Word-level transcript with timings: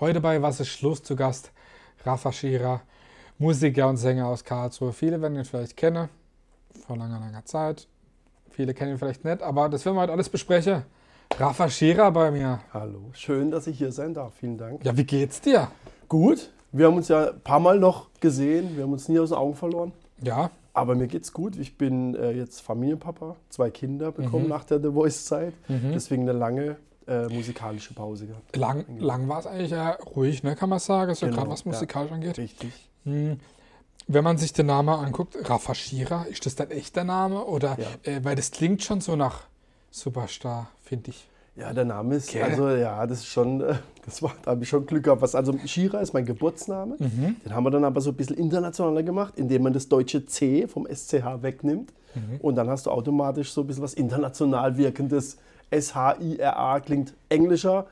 Heute 0.00 0.20
bei 0.20 0.40
Was 0.42 0.60
ist 0.60 0.68
Schluss 0.68 1.02
zu 1.02 1.16
Gast 1.16 1.50
Rafa 2.04 2.30
Schira, 2.32 2.80
Musiker 3.38 3.88
und 3.88 3.96
Sänger 3.96 4.28
aus 4.28 4.44
Karlsruhe. 4.44 4.92
Viele 4.92 5.20
werden 5.20 5.36
ihn 5.36 5.44
vielleicht 5.44 5.76
kennen, 5.76 6.08
vor 6.86 6.96
langer, 6.96 7.18
langer 7.18 7.44
Zeit. 7.44 7.88
Viele 8.50 8.72
kennen 8.74 8.92
ihn 8.92 8.98
vielleicht 8.98 9.24
nicht, 9.24 9.42
aber 9.42 9.68
das 9.68 9.84
werden 9.84 9.96
wir 9.96 10.02
heute 10.02 10.12
alles 10.12 10.28
besprechen. 10.28 10.82
Rafa 11.36 11.68
Schira 11.68 12.10
bei 12.10 12.30
mir. 12.30 12.60
Hallo, 12.72 13.10
schön, 13.12 13.50
dass 13.50 13.66
ich 13.66 13.78
hier 13.78 13.92
sein 13.92 14.14
darf. 14.14 14.34
Vielen 14.34 14.56
Dank. 14.58 14.84
Ja, 14.84 14.96
wie 14.96 15.04
geht's 15.04 15.40
dir? 15.40 15.68
Gut, 16.08 16.50
wir 16.72 16.86
haben 16.86 16.96
uns 16.96 17.08
ja 17.08 17.30
ein 17.30 17.40
paar 17.40 17.60
Mal 17.60 17.78
noch 17.78 18.08
gesehen. 18.20 18.76
Wir 18.76 18.84
haben 18.84 18.92
uns 18.92 19.08
nie 19.08 19.18
aus 19.18 19.30
den 19.30 19.38
Augen 19.38 19.54
verloren. 19.56 19.92
Ja, 20.22 20.50
Aber 20.72 20.94
mir 20.94 21.08
geht's 21.08 21.32
gut. 21.32 21.56
Ich 21.56 21.76
bin 21.76 22.14
äh, 22.14 22.30
jetzt 22.32 22.60
Familienpapa, 22.62 23.34
zwei 23.50 23.70
Kinder 23.70 24.12
bekommen 24.12 24.44
Mhm. 24.44 24.50
nach 24.50 24.64
der 24.64 24.80
The 24.80 24.90
Voice-Zeit. 24.92 25.52
Deswegen 25.68 26.22
eine 26.22 26.32
lange 26.38 26.76
äh, 27.08 27.26
musikalische 27.28 27.94
Pause 27.94 28.26
gehabt. 28.26 28.54
lang, 28.56 28.84
lang 28.98 29.28
war 29.28 29.38
es 29.40 29.46
eigentlich 29.46 29.70
ja 29.70 29.92
ruhig, 30.14 30.42
ne, 30.42 30.54
kann 30.54 30.68
man 30.68 30.78
sagen, 30.78 31.14
so 31.14 31.26
Genau, 31.26 31.38
gerade 31.38 31.50
was 31.50 31.64
ja. 31.64 31.70
musikalisch 31.72 32.12
angeht. 32.12 32.38
Richtig. 32.38 32.70
Hm. 33.04 33.40
Wenn 34.06 34.24
man 34.24 34.38
sich 34.38 34.52
den 34.52 34.66
Namen 34.66 34.88
anguckt, 34.90 35.36
Rafa 35.48 35.74
Schira, 35.74 36.22
ist 36.24 36.44
das 36.46 36.54
dein 36.54 36.70
echter 36.70 37.04
Name? 37.04 37.44
Oder, 37.44 37.76
Ja. 37.78 38.12
äh, 38.12 38.24
weil 38.24 38.36
das 38.36 38.50
klingt 38.50 38.82
schon 38.82 39.00
so 39.00 39.16
nach 39.16 39.42
Superstar, 39.90 40.68
finde 40.82 41.10
ich. 41.10 41.26
Ja, 41.56 41.72
der 41.72 41.84
Name 41.84 42.14
ist, 42.14 42.30
Gell? 42.30 42.44
also 42.44 42.68
ja, 42.70 43.04
das 43.06 43.18
ist 43.18 43.26
schon, 43.26 43.60
äh, 43.60 43.74
das 44.04 44.22
war, 44.22 44.32
da 44.44 44.52
habe 44.52 44.62
ich 44.62 44.68
schon 44.68 44.86
Glück 44.86 45.04
gehabt. 45.04 45.22
Was, 45.22 45.34
also 45.34 45.58
Shira 45.66 45.98
ist 46.00 46.12
mein 46.14 46.24
Geburtsname. 46.24 46.96
Mhm. 46.98 47.36
Den 47.44 47.52
haben 47.54 47.64
wir 47.64 47.70
dann 47.70 47.84
aber 47.84 48.00
so 48.00 48.10
ein 48.10 48.16
bisschen 48.16 48.36
internationaler 48.36 49.02
gemacht, 49.02 49.34
indem 49.36 49.64
man 49.64 49.72
das 49.72 49.88
deutsche 49.88 50.24
C 50.24 50.68
vom 50.68 50.86
SCH 50.86 51.42
wegnimmt. 51.42 51.92
Mhm. 52.14 52.36
Und 52.40 52.54
dann 52.54 52.68
hast 52.70 52.86
du 52.86 52.90
automatisch 52.90 53.52
so 53.52 53.62
ein 53.62 53.66
bisschen 53.66 53.82
was 53.82 53.94
international 53.94 54.76
wirkendes. 54.76 55.36
S-H-I-R-A 55.70 56.80
klingt 56.80 57.14
englischer. 57.28 57.86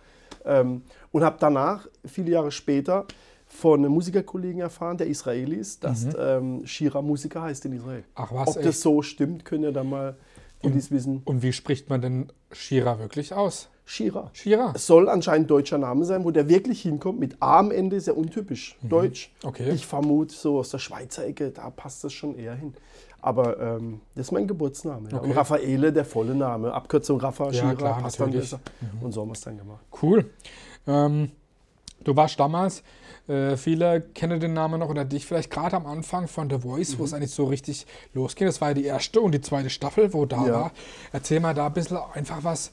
Ähm, 0.45 0.83
und 1.12 1.25
habe 1.25 1.37
danach, 1.41 1.87
viele 2.05 2.31
Jahre 2.31 2.51
später, 2.51 3.06
von 3.47 3.81
einem 3.81 3.92
Musikerkollegen 3.92 4.61
erfahren, 4.61 4.98
der 4.98 5.06
Israeli 5.06 5.56
ist, 5.56 5.84
dass 5.84 6.06
ähm, 6.19 6.67
Shira 6.67 7.01
Musiker 7.01 7.42
heißt 7.42 7.64
in 7.67 7.73
Israel. 7.73 8.01
Mhm. 8.01 8.05
Ach 8.14 8.33
was, 8.33 8.48
Ob 8.48 8.56
echt? 8.56 8.67
das 8.67 8.81
so 8.81 9.03
stimmt, 9.03 9.45
könnt 9.45 9.64
ihr 9.64 9.73
dann 9.73 9.89
mal 9.89 10.17
die 10.62 10.70
dies 10.70 10.91
wissen. 10.91 11.23
Und 11.25 11.42
wie 11.42 11.53
spricht 11.53 11.89
man 11.89 12.01
denn 12.01 12.33
Schira 12.53 12.98
wirklich 12.98 13.33
aus? 13.34 13.69
Shira. 13.84 14.31
Schira? 14.33 14.73
Es 14.75 14.86
soll 14.86 15.08
anscheinend 15.08 15.48
deutscher 15.48 15.79
Name 15.79 16.05
sein, 16.05 16.25
wo 16.25 16.33
der 16.33 16.48
wirklich 16.48 16.83
hinkommt. 16.83 17.20
Mit 17.20 17.36
A 17.41 17.61
am 17.61 17.70
Ende 17.70 17.95
ist 17.97 18.08
ja 18.08 18.14
untypisch 18.14 18.77
deutsch. 18.83 19.33
Mhm. 19.42 19.48
Okay. 19.48 19.70
Ich 19.70 19.86
vermute, 19.86 20.34
so 20.34 20.58
aus 20.58 20.70
der 20.70 20.79
Schweizer 20.79 21.25
Ecke, 21.25 21.51
da 21.51 21.70
passt 21.70 22.03
das 22.03 22.12
schon 22.12 22.36
eher 22.36 22.56
hin. 22.56 22.75
Aber 23.22 23.59
ähm, 23.61 24.00
das 24.14 24.27
ist 24.28 24.33
mein 24.33 24.47
Geburtsname. 24.47 25.09
Ja. 25.11 25.19
Okay. 25.19 25.27
Und 25.27 25.33
Raffaele, 25.36 25.92
der 25.92 26.05
volle 26.05 26.34
Name. 26.34 26.72
Abkürzung 26.72 27.19
Rafa, 27.20 27.47
Ja, 27.47 27.53
Shira, 27.53 27.75
klar, 27.75 27.98
passt 28.00 28.20
dann 28.20 28.31
besser. 28.31 28.61
Und 29.00 29.12
so 29.12 29.23
haben 29.23 29.28
wir 29.28 29.33
es 29.33 29.41
dann 29.41 29.58
gemacht. 29.58 29.84
Cool. 30.00 30.31
Ähm, 30.86 31.33
du 32.05 32.14
warst 32.14 32.39
damals, 32.39 32.83
äh, 33.27 33.56
viele 33.56 34.00
kennen 34.00 34.39
den 34.39 34.53
Namen 34.53 34.78
noch 34.78 34.89
oder 34.89 35.05
dich 35.05 35.27
vielleicht 35.27 35.50
gerade 35.50 35.75
am 35.77 35.86
Anfang 35.86 36.28
von 36.28 36.48
The 36.48 36.58
Voice, 36.61 36.97
wo 36.98 37.03
Mhm. 37.03 37.06
es 37.06 37.14
eigentlich 37.14 37.31
so 37.33 37.47
richtig 37.47 37.86
losging. 38.14 38.47
Das 38.47 38.61
war 38.61 38.69
ja 38.69 38.75
die 38.75 38.84
erste 38.84 39.20
und 39.20 39.33
die 39.33 39.41
zweite 39.41 39.70
Staffel, 39.70 40.12
wo 40.12 40.25
da 40.27 40.47
Ja. 40.47 40.53
war. 40.53 40.73
Erzähl 41.12 41.41
mal 41.41 41.55
da 41.55 41.67
ein 41.67 41.73
bisschen 41.73 41.98
einfach 42.14 42.45
was 42.45 42.70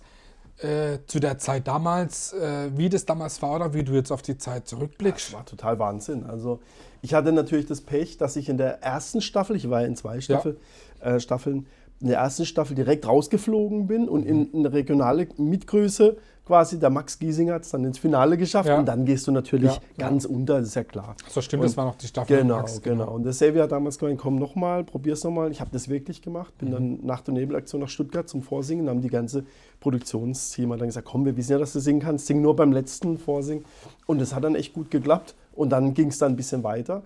äh, 0.59 0.99
zu 1.07 1.19
der 1.19 1.37
Zeit 1.39 1.67
damals, 1.67 2.33
äh, 2.33 2.69
wie 2.75 2.89
das 2.89 3.05
damals 3.05 3.41
war 3.41 3.55
oder 3.55 3.73
wie 3.73 3.83
du 3.83 3.93
jetzt 3.93 4.11
auf 4.11 4.21
die 4.21 4.37
Zeit 4.37 4.63
Das 4.63 4.69
zurückblickst. 4.69 5.33
war 5.33 5.45
total 5.45 5.79
Wahnsinn. 5.79 6.25
Also 6.25 6.59
ich 7.01 7.13
hatte 7.13 7.31
natürlich 7.31 7.65
das 7.65 7.81
Pech, 7.81 8.17
dass 8.17 8.35
ich 8.35 8.49
in 8.49 8.57
der 8.57 8.81
ersten 8.83 9.21
Staffel, 9.21 9.55
ich 9.55 9.69
war 9.69 9.81
ja 9.81 9.87
in 9.87 9.95
zwei 9.95 10.21
Staffel, 10.21 10.57
äh, 11.01 11.19
Staffeln, 11.19 11.65
in 11.99 12.07
der 12.07 12.17
ersten 12.19 12.45
Staffel 12.45 12.75
direkt 12.75 13.07
rausgeflogen 13.07 13.87
bin 13.87 14.07
und 14.09 14.25
in 14.25 14.39
Mhm. 14.39 14.49
eine 14.53 14.73
regionale 14.73 15.27
Mitgröße 15.37 16.17
quasi, 16.45 16.77
der 16.77 16.89
Max 16.89 17.17
Giesinger 17.19 17.53
hat 17.53 17.63
es 17.63 17.69
dann 17.71 17.85
ins 17.85 17.97
Finale 17.99 18.37
geschafft 18.37 18.67
Ja. 18.67 18.77
und 18.77 18.85
dann 18.85 19.05
gehst 19.05 19.25
du 19.27 19.31
natürlich 19.31 19.71
Ja, 19.75 19.81
ja. 19.97 20.09
ganz 20.09 20.25
unter, 20.25 20.59
das 20.59 20.69
ist 20.69 20.75
ja 20.75 20.83
klar. 20.83 21.15
So 21.29 21.41
stimmt, 21.41 21.61
Und- 21.63 21.69
das 21.69 21.77
war 21.77 21.85
noch 21.85 21.95
die 21.95 22.07
Staffel. 22.07 22.37
Genau, 22.41 22.57
Max, 22.57 22.81
genau. 22.81 23.11
Und 23.11 23.23
der 23.23 23.31
Xavier 23.31 23.63
hat 23.63 23.71
damals 23.71 23.97
gemeint, 23.97 24.19
komm 24.19 24.35
nochmal, 24.35 24.83
probier's 24.83 25.23
nochmal. 25.23 25.51
Ich 25.51 25.61
habe 25.61 25.69
das 25.71 25.87
wirklich 25.87 26.21
gemacht. 26.21 26.53
Mhm. 26.55 26.65
Bin 26.65 26.71
dann 26.71 26.99
nach 27.05 27.21
der 27.21 27.33
Nebelaktion 27.33 27.79
nach 27.81 27.87
Stuttgart 27.89 28.27
zum 28.27 28.41
Vorsingen. 28.41 28.89
Haben 28.89 29.01
die 29.01 29.09
ganze 29.09 29.45
Produktionsteam 29.79 30.69
dann 30.71 30.87
gesagt, 30.87 31.07
komm, 31.07 31.25
wir 31.25 31.37
wissen 31.37 31.51
ja, 31.53 31.57
dass 31.59 31.73
du 31.73 31.79
singen 31.79 32.01
kannst. 32.01 32.25
Sing 32.27 32.41
nur 32.41 32.55
beim 32.55 32.71
letzten 32.71 33.17
Vorsingen. 33.17 33.63
Und 34.05 34.19
das 34.19 34.33
hat 34.35 34.43
dann 34.43 34.55
echt 34.55 34.73
gut 34.73 34.89
geklappt. 34.91 35.35
Und 35.55 35.69
dann 35.69 35.93
ging 35.93 36.07
es 36.09 36.17
dann 36.17 36.33
ein 36.33 36.35
bisschen 36.35 36.63
weiter. 36.63 37.03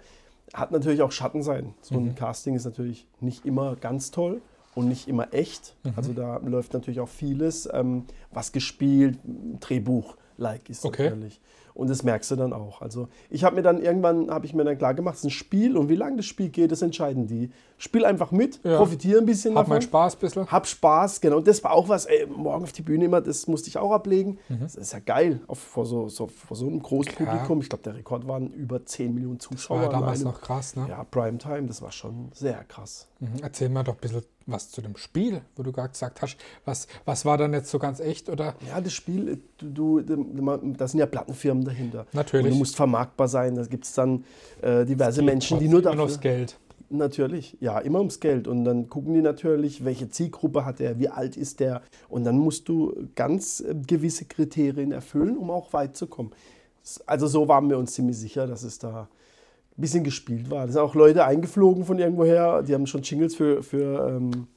Hat 0.54 0.72
natürlich 0.72 1.02
auch 1.02 1.12
Schattenseiten. 1.12 1.74
So 1.82 2.00
Mhm. 2.00 2.08
ein 2.10 2.16
Casting 2.16 2.56
ist 2.56 2.66
natürlich 2.66 3.06
nicht 3.20 3.46
immer 3.46 3.76
ganz 3.76 4.12
toll 4.12 4.42
und 4.78 4.88
nicht 4.88 5.08
immer 5.08 5.34
echt. 5.34 5.76
Mhm. 5.84 5.94
Also 5.96 6.14
da 6.14 6.38
läuft 6.46 6.74
natürlich 6.74 7.00
auch 7.00 7.10
vieles, 7.10 7.68
ähm, 7.74 8.06
was 8.32 8.52
gespielt, 8.52 9.18
Drehbuch-like 9.60 10.70
ist 10.70 10.86
Okay. 10.86 11.10
natürlich. 11.10 11.42
Und 11.74 11.92
das 11.92 12.02
merkst 12.02 12.32
du 12.32 12.36
dann 12.36 12.54
auch. 12.54 12.82
Also 12.82 13.08
ich 13.30 13.44
habe 13.44 13.56
mir 13.58 13.62
dann 13.62 13.80
irgendwann, 13.80 14.32
habe 14.32 14.48
ich 14.48 14.56
mir 14.56 14.64
dann 14.64 14.80
klar 14.80 14.96
gemacht, 14.96 15.14
es 15.14 15.20
ist 15.20 15.26
ein 15.26 15.30
Spiel 15.30 15.78
und 15.78 15.90
wie 15.90 15.96
lange 15.96 16.16
das 16.18 16.26
Spiel 16.26 16.50
geht, 16.50 16.72
das 16.72 16.82
entscheiden 16.82 17.28
die. 17.28 17.52
Spiel 17.78 18.04
einfach 18.04 18.32
mit, 18.32 18.60
Ja. 18.64 18.78
profitiere 18.78 19.20
ein 19.20 19.28
bisschen 19.28 19.52
Hat 19.52 19.60
davon. 19.66 19.74
mein 19.74 19.82
Spaß 19.84 20.16
ein 20.16 20.20
bisschen. 20.20 20.48
Hab 20.52 20.66
Spaß, 20.66 21.22
genau. 21.22 21.38
Und 21.38 21.48
das 21.48 21.64
war 21.64 21.74
auch 21.74 21.88
was, 21.88 22.08
ey, 22.08 22.26
morgen 22.26 22.64
auf 22.64 22.72
die 22.72 22.82
Bühne 22.82 23.06
immer, 23.06 23.22
das 23.22 23.46
musste 23.46 23.70
ich 23.70 23.78
auch 23.78 23.92
ablegen. 23.92 24.40
Mhm. 24.50 24.62
Das 24.62 24.74
ist 24.74 24.92
ja 24.92 24.98
geil, 24.98 25.40
auf, 25.46 25.60
vor, 25.60 25.86
so, 25.86 26.10
so, 26.10 26.26
vor 26.26 26.58
so 26.58 26.66
einem 26.66 26.82
großen. 26.82 27.14
Publikum. 27.14 27.62
Ich 27.62 27.70
glaube, 27.70 27.84
der 27.84 27.94
Rekord 27.96 28.28
waren 28.28 28.52
über 28.54 28.84
10 28.84 29.14
Millionen 29.14 29.38
Das 29.38 29.48
Zuschauer. 29.48 29.78
war 29.78 29.84
ja 29.86 29.92
damals 29.92 30.22
einem- 30.22 30.32
noch 30.32 30.42
krass, 30.42 30.76
ne? 30.76 30.88
Ja, 30.90 31.04
Primetime, 31.04 31.68
das 31.68 31.84
war 31.84 31.92
schon 31.92 32.30
sehr 32.34 32.64
krass. 32.64 33.08
Mhm. 33.20 33.40
Erzähl 33.42 33.70
mal 33.70 33.84
doch 33.84 33.96
ein 33.96 34.00
bisschen 34.00 34.22
was 34.46 34.70
zu 34.70 34.82
dem 34.82 34.96
Spiel, 34.96 35.42
wo 35.56 35.64
du 35.64 35.72
gerade 35.72 35.90
gesagt 35.90 36.22
hast. 36.22 36.38
Was, 36.66 36.88
was 37.06 37.26
war 37.26 37.38
dann 37.38 37.54
jetzt 37.54 37.70
so 37.70 37.80
ganz 37.80 38.00
echt 38.00 38.30
oder? 38.30 38.56
Ja, 38.68 38.80
das 38.80 38.94
Spiel, 38.94 39.42
du, 39.58 40.02
du, 40.02 40.74
da 40.78 40.88
sind 40.88 41.00
ja 41.00 41.06
Plattenfirmen 41.06 41.66
dahinter. 41.66 42.06
Natürlich. 42.14 42.46
Und 42.46 42.52
du 42.52 42.58
musst 42.58 42.76
vermarktbar 42.76 43.28
sein. 43.28 43.56
Da 43.56 43.64
gibt 43.66 43.86
es 43.86 43.94
dann 43.94 44.24
äh, 44.62 44.86
diverse 44.86 45.22
Menschen, 45.22 45.60
die 45.60 45.68
nur 45.68 45.80
immer 45.82 45.92
dafür... 45.92 46.04
aufs 46.04 46.20
Geld. 46.20 46.58
Natürlich, 46.90 47.58
ja, 47.60 47.80
immer 47.80 48.00
ums 48.00 48.22
Geld. 48.22 48.48
Und 48.48 48.64
dann 48.64 48.88
gucken 48.88 49.14
die 49.14 49.22
natürlich, 49.22 49.84
welche 49.84 50.10
Zielgruppe 50.10 50.64
hat 50.64 50.80
er, 50.80 51.00
wie 51.00 51.10
alt 51.10 51.36
ist 51.36 51.60
der. 51.60 51.82
Und 52.08 52.24
dann 52.24 52.38
musst 52.38 52.70
du 52.70 53.10
ganz 53.16 53.60
äh, 53.60 53.76
gewisse 53.76 54.26
Kriterien 54.26 54.92
erfüllen, 54.92 55.38
um 55.38 55.52
auch 55.52 55.74
weit 55.74 55.98
zu 55.98 56.08
kommen. 56.08 56.32
Also 57.06 57.28
so 57.28 57.50
waren 57.50 57.70
wir 57.70 57.78
uns 57.78 57.94
ziemlich 57.94 58.18
sicher, 58.18 58.48
dass 58.48 58.64
es 58.64 58.80
da 58.80 59.10
ein 59.78 59.82
bisschen 59.82 60.04
gespielt 60.04 60.50
war. 60.50 60.66
Da 60.66 60.72
sind 60.74 60.82
auch 60.82 60.96
Leute 60.96 61.24
eingeflogen 61.26 61.86
von 61.86 62.00
irgendwoher, 62.00 62.64
die 62.64 62.74
haben 62.74 62.88
schon 62.88 63.02
Jingles 63.04 63.36
für, 63.36 63.62
für 63.62 64.08
ähm, 64.18 64.48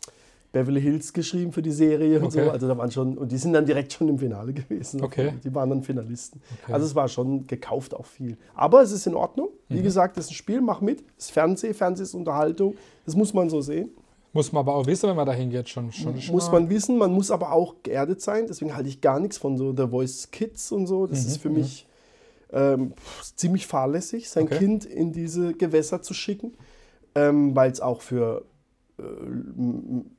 Beverly 0.53 0.81
Hills 0.81 1.12
geschrieben 1.12 1.53
für 1.53 1.62
die 1.62 1.70
Serie 1.70 2.19
und 2.19 2.26
Okay. 2.26 2.44
so. 2.44 2.50
Also 2.50 2.66
da 2.66 2.76
waren 2.76 2.91
schon, 2.91 3.16
und 3.19 3.31
die 3.31 3.36
sind 3.36 3.53
dann 3.53 3.66
direkt 3.66 3.92
schon 3.92 4.08
im 4.08 4.19
Finale 4.19 4.53
gewesen. 4.54 5.03
Okay. 5.03 5.34
Die 5.44 5.54
waren 5.54 5.70
dann 5.70 5.82
Finalisten. 5.82 6.41
Okay. 6.62 6.72
Also 6.72 6.86
es 6.86 6.94
war 6.94 7.06
schon 7.08 7.47
gekauft 7.47 7.94
auch 7.94 8.06
viel. 8.06 8.36
Aber 8.54 8.82
es 8.82 8.91
ist 8.92 9.06
in 9.06 9.14
Ordnung. 9.14 9.50
Mhm. 9.69 9.75
Wie 9.76 9.82
gesagt, 9.82 10.16
es 10.16 10.25
ist 10.26 10.31
ein 10.32 10.34
Spiel, 10.34 10.60
mach 10.60 10.81
mit. 10.81 11.04
Es 11.19 11.26
ist 11.26 11.31
Fernseh, 11.32 11.72
Fernseh 11.75 12.02
ist 12.02 12.14
Unterhaltung. 12.14 12.75
Das 13.04 13.14
muss 13.14 13.32
man 13.34 13.48
so 13.50 13.60
sehen. 13.60 13.91
Muss 14.32 14.52
man 14.52 14.60
aber 14.60 14.75
auch 14.76 14.87
wissen, 14.87 15.08
wenn 15.08 15.16
man 15.16 15.26
dahin 15.26 15.50
geht. 15.50 15.69
Schon, 15.69 15.92
schon, 15.92 16.20
schon 16.20 16.34
Muss 16.34 16.50
man 16.50 16.69
wissen. 16.70 16.97
Man 16.98 17.12
muss 17.12 17.31
aber 17.31 17.52
auch 17.52 17.75
geerdet 17.82 18.20
sein. 18.20 18.47
Deswegen 18.48 18.75
halte 18.75 18.88
ich 18.88 19.00
gar 19.00 19.20
nichts 19.20 19.38
von 19.38 19.56
so 19.58 19.75
The 19.76 19.87
Voice 19.88 20.31
Kids 20.31 20.72
und 20.72 20.87
so. 20.87 21.06
Das 21.06 21.22
Mhm, 21.25 21.26
ist 21.28 21.37
für 21.38 21.50
mich 21.50 21.87
ähm, 22.53 22.93
ziemlich 23.37 23.66
fahrlässig, 23.66 24.28
sein 24.31 24.44
Okay. 24.44 24.59
Kind 24.59 24.84
in 24.84 25.12
diese 25.12 25.53
Gewässer 25.55 26.03
zu 26.03 26.15
schicken. 26.15 26.53
Ähm, 27.15 27.55
Weil 27.56 27.71
es 27.72 27.81
auch 27.81 28.03
für 28.03 28.44
äh, 28.99 29.03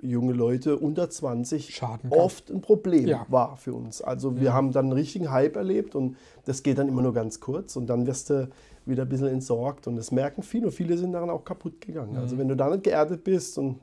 junge 0.01 0.33
Leute 0.33 0.77
unter 0.77 1.09
20 1.09 1.73
Schaden 1.75 2.09
kann. 2.09 2.19
oft 2.19 2.49
ein 2.49 2.61
Problem 2.61 3.07
Ja. 3.07 3.25
war 3.29 3.55
für 3.57 3.73
uns. 3.73 4.01
Also 4.01 4.39
wir 4.39 4.53
haben 4.53 4.71
dann 4.71 4.85
einen 4.85 4.93
richtigen 4.93 5.31
Hype 5.31 5.55
erlebt 5.55 5.95
und 5.95 6.17
das 6.45 6.63
geht 6.63 6.77
dann 6.77 6.87
immer 6.87 7.01
nur 7.01 7.13
ganz 7.13 7.39
kurz 7.39 7.75
und 7.75 7.87
dann 7.87 8.07
wirst 8.07 8.29
du 8.29 8.49
wieder 8.85 9.03
ein 9.03 9.09
bisschen 9.09 9.27
entsorgt 9.27 9.87
und 9.87 9.95
das 9.95 10.11
merken 10.11 10.41
viele 10.43 10.65
und 10.67 10.71
viele 10.73 10.97
sind 10.97 11.11
daran 11.13 11.29
auch 11.29 11.45
kaputt 11.45 11.79
gegangen. 11.79 12.13
Mhm. 12.13 12.17
Also 12.17 12.37
wenn 12.37 12.47
du 12.47 12.55
da 12.55 12.69
nicht 12.69 12.83
geerdet 12.83 13.23
bist 13.23 13.57
und 13.57 13.79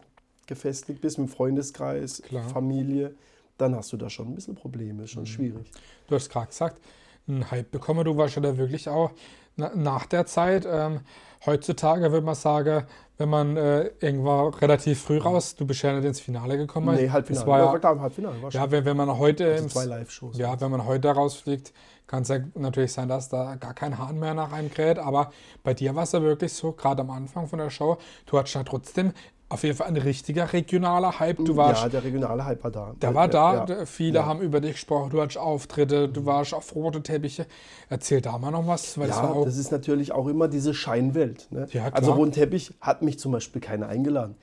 gefestigt 0.47 1.01
bist 1.01 1.19
mit 1.19 1.29
dem 1.29 1.33
Freundeskreis, 1.33 2.21
Klar. 2.23 2.49
Familie, 2.49 3.15
dann 3.59 3.75
hast 3.77 3.93
du 3.93 3.97
da 3.97 4.11
schon 4.11 4.29
ein 4.29 4.35
bisschen 4.35 4.55
Probleme, 4.55 5.07
schon 5.07 5.23
Mhm. 5.23 5.27
schwierig. 5.27 5.71
Du 6.09 6.15
hast 6.15 6.29
gerade 6.31 6.49
gesagt, 6.49 6.81
einen 7.29 7.51
Hype 7.51 7.71
bekommen. 7.71 8.05
Du 8.05 8.17
warst 8.17 8.37
ja 8.37 8.43
da 8.43 8.57
wirklich 8.57 8.89
auch 8.89 9.11
na, 9.57 9.71
nach 9.75 10.07
der 10.07 10.27
Zeit. 10.27 10.67
Ähm, 10.71 11.01
heutzutage 11.47 12.11
würde 12.13 12.25
man 12.27 12.35
sagen, 12.35 12.85
wenn 13.19 13.29
man 13.29 13.57
äh, 13.57 13.91
irgendwo 14.01 14.49
relativ 14.49 15.03
früh 15.03 15.19
raus, 15.19 15.57
du 15.57 15.67
bist 15.67 15.83
ja 15.83 15.93
nicht 15.93 16.05
ins 16.05 16.21
Finale 16.21 16.57
gekommen. 16.57 16.95
Nee, 16.95 17.11
Halbfinale. 17.11 17.45
Das 17.45 17.47
war 17.47 17.59
ja, 17.59 17.79
klar, 17.79 18.01
Halbfinale 18.01 18.43
war 18.43 18.51
ja 18.51 18.71
wenn, 18.71 18.85
wenn 18.85 18.97
man 18.97 19.19
heute 19.19 19.53
Also 19.53 19.69
zwei 19.69 19.85
Live-Shows. 19.87 20.39
ja, 20.39 20.61
wenn 20.61 20.71
man 20.71 20.87
heute 20.87 21.11
rausfliegt, 21.11 21.73
kann 22.07 22.23
es 22.23 22.29
ja 22.29 22.39
natürlich 22.55 22.93
sein, 22.93 23.09
dass 23.09 23.29
da 23.29 23.57
gar 23.57 23.75
kein 23.75 23.99
Hahn 23.99 24.19
mehr 24.19 24.35
nach 24.35 24.53
einem 24.53 24.71
kräht. 24.71 24.99
Aber 24.99 25.31
bei 25.63 25.75
dir 25.75 25.95
war 25.95 26.05
es 26.05 26.13
ja 26.13 26.23
wirklich 26.23 26.53
so, 26.53 26.73
gerade 26.73 27.03
am 27.03 27.11
Anfang 27.11 27.49
von 27.49 27.59
der 27.59 27.71
Show, 27.71 27.99
du 28.27 28.39
hattest 28.39 28.55
ja 28.55 28.63
trotzdem 28.63 29.13
auf 29.51 29.63
jeden 29.63 29.77
Fall 29.77 29.87
ein 29.87 29.97
richtiger 29.97 30.53
regionaler 30.53 31.19
Hype. 31.21 31.43
Du 31.43 31.57
warst 31.57 31.83
ja, 31.83 31.89
der 31.89 32.05
regionale 32.05 32.45
Hype 32.45 32.63
war 32.65 32.71
da. 32.71 32.95
Der 33.01 33.15
war 33.15 33.29
da, 33.29 33.67
Ja. 33.67 33.87
viele 33.87 34.19
Ja. 34.19 34.27
haben 34.27 34.41
über 34.43 34.61
dich 34.61 34.73
gesprochen, 34.73 35.11
du 35.11 35.21
hattest 35.23 35.39
Auftritte, 35.39 36.09
du 36.09 36.27
warst 36.27 36.53
auf 36.53 36.75
rote 36.75 37.03
Teppiche. 37.03 37.47
Erzähl 37.89 38.21
da 38.21 38.37
mal 38.37 38.51
noch 38.51 38.67
was, 38.67 38.99
weil 38.99 39.09
das 39.09 39.17
Ja, 39.17 39.31
auch. 39.31 39.45
das 39.47 39.57
ist 39.57 39.71
natürlich 39.73 40.13
auch 40.13 40.27
immer 40.29 40.49
diese 40.49 40.75
Scheinwelt. 40.75 41.49
Ne? 41.51 41.67
Ja, 41.73 41.89
also 41.93 42.13
Roten 42.13 42.33
Teppich 42.33 42.75
hat 42.81 43.01
mich 43.03 43.19
zum 43.19 43.33
Beispiel 43.33 43.63
keiner 43.63 43.89
eingeladen. 43.89 44.35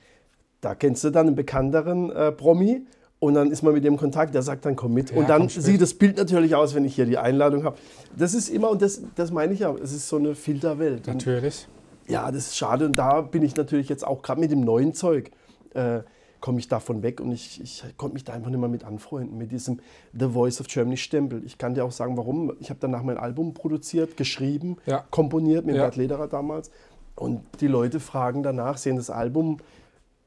Da 0.60 0.74
kennst 0.74 1.04
du 1.04 1.10
dann 1.10 1.28
einen 1.28 1.36
bekannteren 1.36 2.10
äh, 2.10 2.32
Promi 2.32 2.82
Und 3.18 3.32
dann 3.32 3.50
ist 3.50 3.62
man 3.62 3.72
mit 3.72 3.82
dem 3.82 3.96
Kontakt, 3.96 4.34
der 4.34 4.42
sagt 4.42 4.66
dann, 4.66 4.76
komm 4.76 4.92
mit. 4.92 5.10
Und 5.10 5.28
dann 5.30 5.48
sieht 5.48 5.80
das 5.80 5.94
Bild 5.94 6.18
natürlich 6.18 6.54
aus, 6.54 6.74
wenn 6.74 6.84
ich 6.84 6.94
hier 6.96 7.06
die 7.06 7.16
Einladung 7.16 7.64
habe. 7.64 7.76
Das 8.14 8.34
ist 8.34 8.50
immer, 8.50 8.68
und 8.70 8.82
das, 8.82 9.00
das 9.14 9.30
meine 9.30 9.54
ich 9.54 9.60
ja, 9.60 9.72
es 9.82 9.92
ist 9.92 10.06
so 10.08 10.16
eine 10.16 10.34
Filterwelt. 10.34 11.08
Und 11.08 11.14
Natürlich. 11.14 11.66
Ja, 12.08 12.30
das 12.30 12.48
ist 12.48 12.56
schade. 12.56 12.86
Und 12.86 12.98
da 12.98 13.20
bin 13.20 13.42
ich 13.42 13.56
natürlich 13.56 13.88
jetzt 13.88 14.06
auch 14.06 14.22
gerade 14.22 14.40
mit 14.40 14.50
dem 14.50 14.60
neuen 14.60 14.94
Zeug, 14.94 15.30
äh, 15.74 16.00
komme 16.40 16.58
ich 16.58 16.68
davon 16.68 17.02
weg 17.02 17.20
und 17.20 17.32
ich, 17.32 17.60
ich 17.60 17.82
konnte 17.96 18.14
mich 18.14 18.22
da 18.24 18.32
einfach 18.34 18.50
nicht 18.50 18.60
mehr 18.60 18.68
mit 18.68 18.84
anfreunden, 18.84 19.36
mit 19.38 19.50
diesem 19.50 19.80
The 20.12 20.28
Voice 20.28 20.60
of 20.60 20.68
Germany 20.68 20.96
Stempel. 20.96 21.42
Ich 21.44 21.58
kann 21.58 21.74
dir 21.74 21.84
auch 21.84 21.90
sagen, 21.92 22.16
warum. 22.16 22.52
Ich 22.60 22.70
habe 22.70 22.78
danach 22.80 23.02
mein 23.02 23.16
Album 23.18 23.54
produziert, 23.54 24.16
geschrieben, 24.16 24.76
Ja. 24.86 25.04
komponiert 25.10 25.64
mit 25.66 25.74
Ja. 25.76 25.82
Bert 25.82 25.96
Lederer 25.96 26.28
damals. 26.28 26.70
Und 27.16 27.40
die 27.60 27.66
Leute 27.66 27.98
fragen 27.98 28.42
danach, 28.42 28.76
sehen 28.76 28.96
das 28.96 29.08
Album 29.10 29.56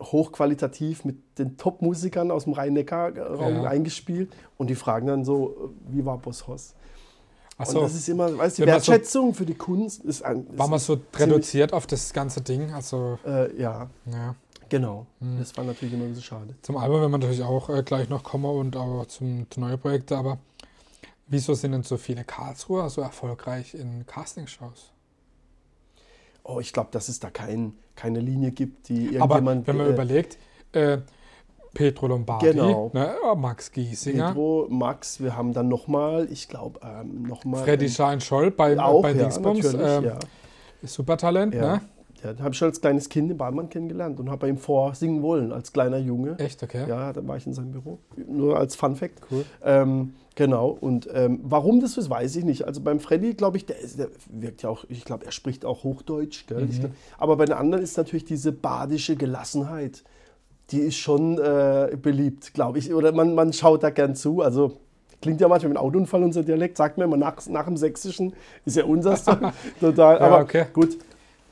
hochqualitativ 0.02 1.06
mit 1.06 1.18
den 1.38 1.58
Top-Musikern 1.58 2.31
aus 2.31 2.46
dem 2.46 2.54
Rhein-Neckar-Raum 2.54 3.64
Ja. 3.64 3.70
eingespielt 3.70 4.31
und 4.58 4.70
die 4.70 4.76
fragen 4.76 5.08
dann 5.08 5.26
so, 5.26 5.74
wie 5.90 6.06
war 6.06 6.18
Boss 6.18 6.48
Hoss? 6.48 6.74
Und 7.60 7.66
Achso, 7.68 7.82
das 7.82 7.94
ist 7.94 8.08
immer, 8.08 8.38
weißt 8.38 8.58
du, 8.58 8.62
die 8.62 8.68
Wenn 8.68 8.74
man 8.76 8.82
so- 8.82 8.92
Wertschätzung 8.94 9.34
für 9.34 9.46
die 9.46 9.54
Kunst 9.54 10.04
ist 10.06 10.24
ein. 10.24 10.48
war 10.58 10.66
ist 10.66 10.70
man 10.72 10.80
so 10.80 10.98
reduziert 11.16 11.74
auf 11.74 11.86
das 11.88 12.14
ganze 12.14 12.40
Ding. 12.42 12.72
Also, 12.74 13.20
Äh, 13.26 13.54
ja, 13.62 13.90
ja. 14.10 14.36
genau. 14.70 15.06
Hm. 15.20 15.38
Das 15.40 15.56
war 15.58 15.66
natürlich 15.66 15.94
immer 15.94 16.06
ein 16.06 16.10
bisschen 16.10 16.24
schade. 16.24 16.56
Zum 16.62 16.78
Album 16.78 17.02
werden 17.02 17.12
wir 17.12 17.18
natürlich 17.18 17.44
auch 17.44 17.70
äh, 17.70 17.84
gleich 17.84 18.08
noch 18.08 18.24
kommen 18.24 18.46
und 18.46 18.78
auch 18.78 19.06
zum, 19.08 19.46
zu 19.52 19.60
neuen 19.60 19.78
Projekten, 19.78 20.14
aber 20.14 20.38
wieso 21.28 21.54
sind 21.54 21.74
denn 21.74 21.84
so 21.84 21.98
viele 21.98 22.24
Karlsruher 22.24 22.90
so 22.90 23.02
erfolgreich 23.02 23.74
in 23.74 24.06
Castingshows? 24.08 24.92
Oh, 26.46 26.62
ich 26.62 26.72
glaube, 26.72 26.90
dass 26.92 27.10
es 27.10 27.20
da 27.20 27.30
kein, 27.30 27.74
keine 27.96 28.22
Linie 28.22 28.52
gibt, 28.52 28.88
die 28.88 29.20
Aber 29.20 29.36
irgendjemand. 29.36 29.68
wenn 29.68 29.78
man 29.78 29.88
äh, 29.88 29.90
überlegt, 29.94 30.38
äh, 30.72 31.00
Petro 31.74 32.07
Lombardi, 32.07 32.48
Genau. 32.48 32.92
ne, 32.94 33.16
Max 33.36 33.71
Giesinger, 33.71 34.30
Pedro, 34.30 34.68
Max, 34.69 35.21
wir 35.21 35.36
haben 35.36 35.54
dann 35.54 35.68
nochmal, 35.68 36.27
ich 36.31 36.48
glaube, 36.48 36.80
ähm, 36.83 37.24
nochmal. 37.24 37.63
Freddy 37.63 37.89
Schein-Scholl 37.89 38.51
bei, 38.51 38.80
auch, 38.80 39.01
bei 39.01 39.12
ja, 39.12 39.24
Dingsbums, 39.24 39.74
ähm, 39.74 40.04
ja. 40.06 40.19
Supertalent, 40.83 41.54
ja. 41.54 41.75
ne? 41.75 41.81
Ja, 42.24 42.33
den 42.33 42.44
habe 42.44 42.51
ich 42.51 42.57
schon 42.57 42.68
als 42.68 42.81
kleines 42.81 43.07
Kind 43.07 43.31
in 43.31 43.38
Bademann 43.38 43.69
kennengelernt 43.69 44.19
und 44.19 44.30
habe 44.30 44.39
bei 44.39 44.50
ihm 44.50 44.57
vorsingen 44.57 45.21
wollen, 45.21 45.54
als 45.54 45.71
kleiner 45.71 45.98
Junge. 45.98 46.38
Echt, 46.38 46.62
okay. 46.62 46.86
Ja, 46.88 47.13
da 47.13 47.25
war 47.25 47.38
ich 47.38 47.48
in 47.48 47.54
seinem 47.54 47.71
Büro. 47.71 48.00
Nur 48.27 48.57
als 48.57 48.75
Fun 48.75 48.95
Fact. 48.95 49.21
Cool. 49.31 49.45
Ähm, 49.63 50.16
genau. 50.36 50.68
Und 50.69 51.07
ähm, 51.13 51.39
warum 51.44 51.80
das 51.80 51.98
ist, 51.98 52.10
weiß 52.10 52.36
ich 52.36 52.44
nicht. 52.44 52.66
Also 52.66 52.81
beim 52.81 53.00
Freddy, 53.00 53.36
glaube 53.36 53.56
ich, 53.56 53.66
der, 53.66 53.80
ist, 53.80 54.00
der 54.00 54.10
wirkt 54.30 54.63
ja 54.63 54.69
auch, 54.69 54.83
ich 54.89 55.06
glaube, 55.06 55.25
er 55.25 55.31
spricht 55.31 55.63
auch 55.63 55.83
Hochdeutsch. 55.86 56.45
Gell? 56.48 56.66
Mhm. 56.66 56.71
Glaub, 56.71 56.92
aber 57.18 57.38
bei 57.38 57.45
den 57.45 57.56
anderen 57.56 57.83
ist 57.83 57.95
natürlich 57.95 58.25
diese 58.25 58.51
badische 58.51 59.16
Gelassenheit, 59.16 60.04
die 60.71 60.80
ist 60.80 60.98
schon 60.98 61.38
äh, 61.39 61.95
beliebt, 62.01 62.54
glaube 62.54 62.77
ich. 62.80 62.94
Oder 62.94 63.12
man, 63.12 63.36
man 63.36 63.54
schaut 63.54 63.83
da 63.83 63.89
gern 63.89 64.16
zu. 64.16 64.42
Also 64.42 64.74
klingt 65.21 65.42
ja 65.42 65.48
manchmal 65.48 65.69
mit 65.69 65.77
Autounfall 65.80 66.24
unser 66.24 66.44
Dialekt, 66.44 66.77
sagt 66.77 66.98
mir 66.98 67.06
immer 67.06 67.18
nach, 67.18 67.36
nach 67.48 67.66
dem 67.66 67.77
Sächsischen, 67.77 68.33
ist 68.66 68.77
ja 68.77 68.86
unser 68.86 69.16
total. 69.80 70.19
Ja, 70.19 70.25
aber 70.25 70.42
okay. 70.42 70.66
gut. 70.74 70.98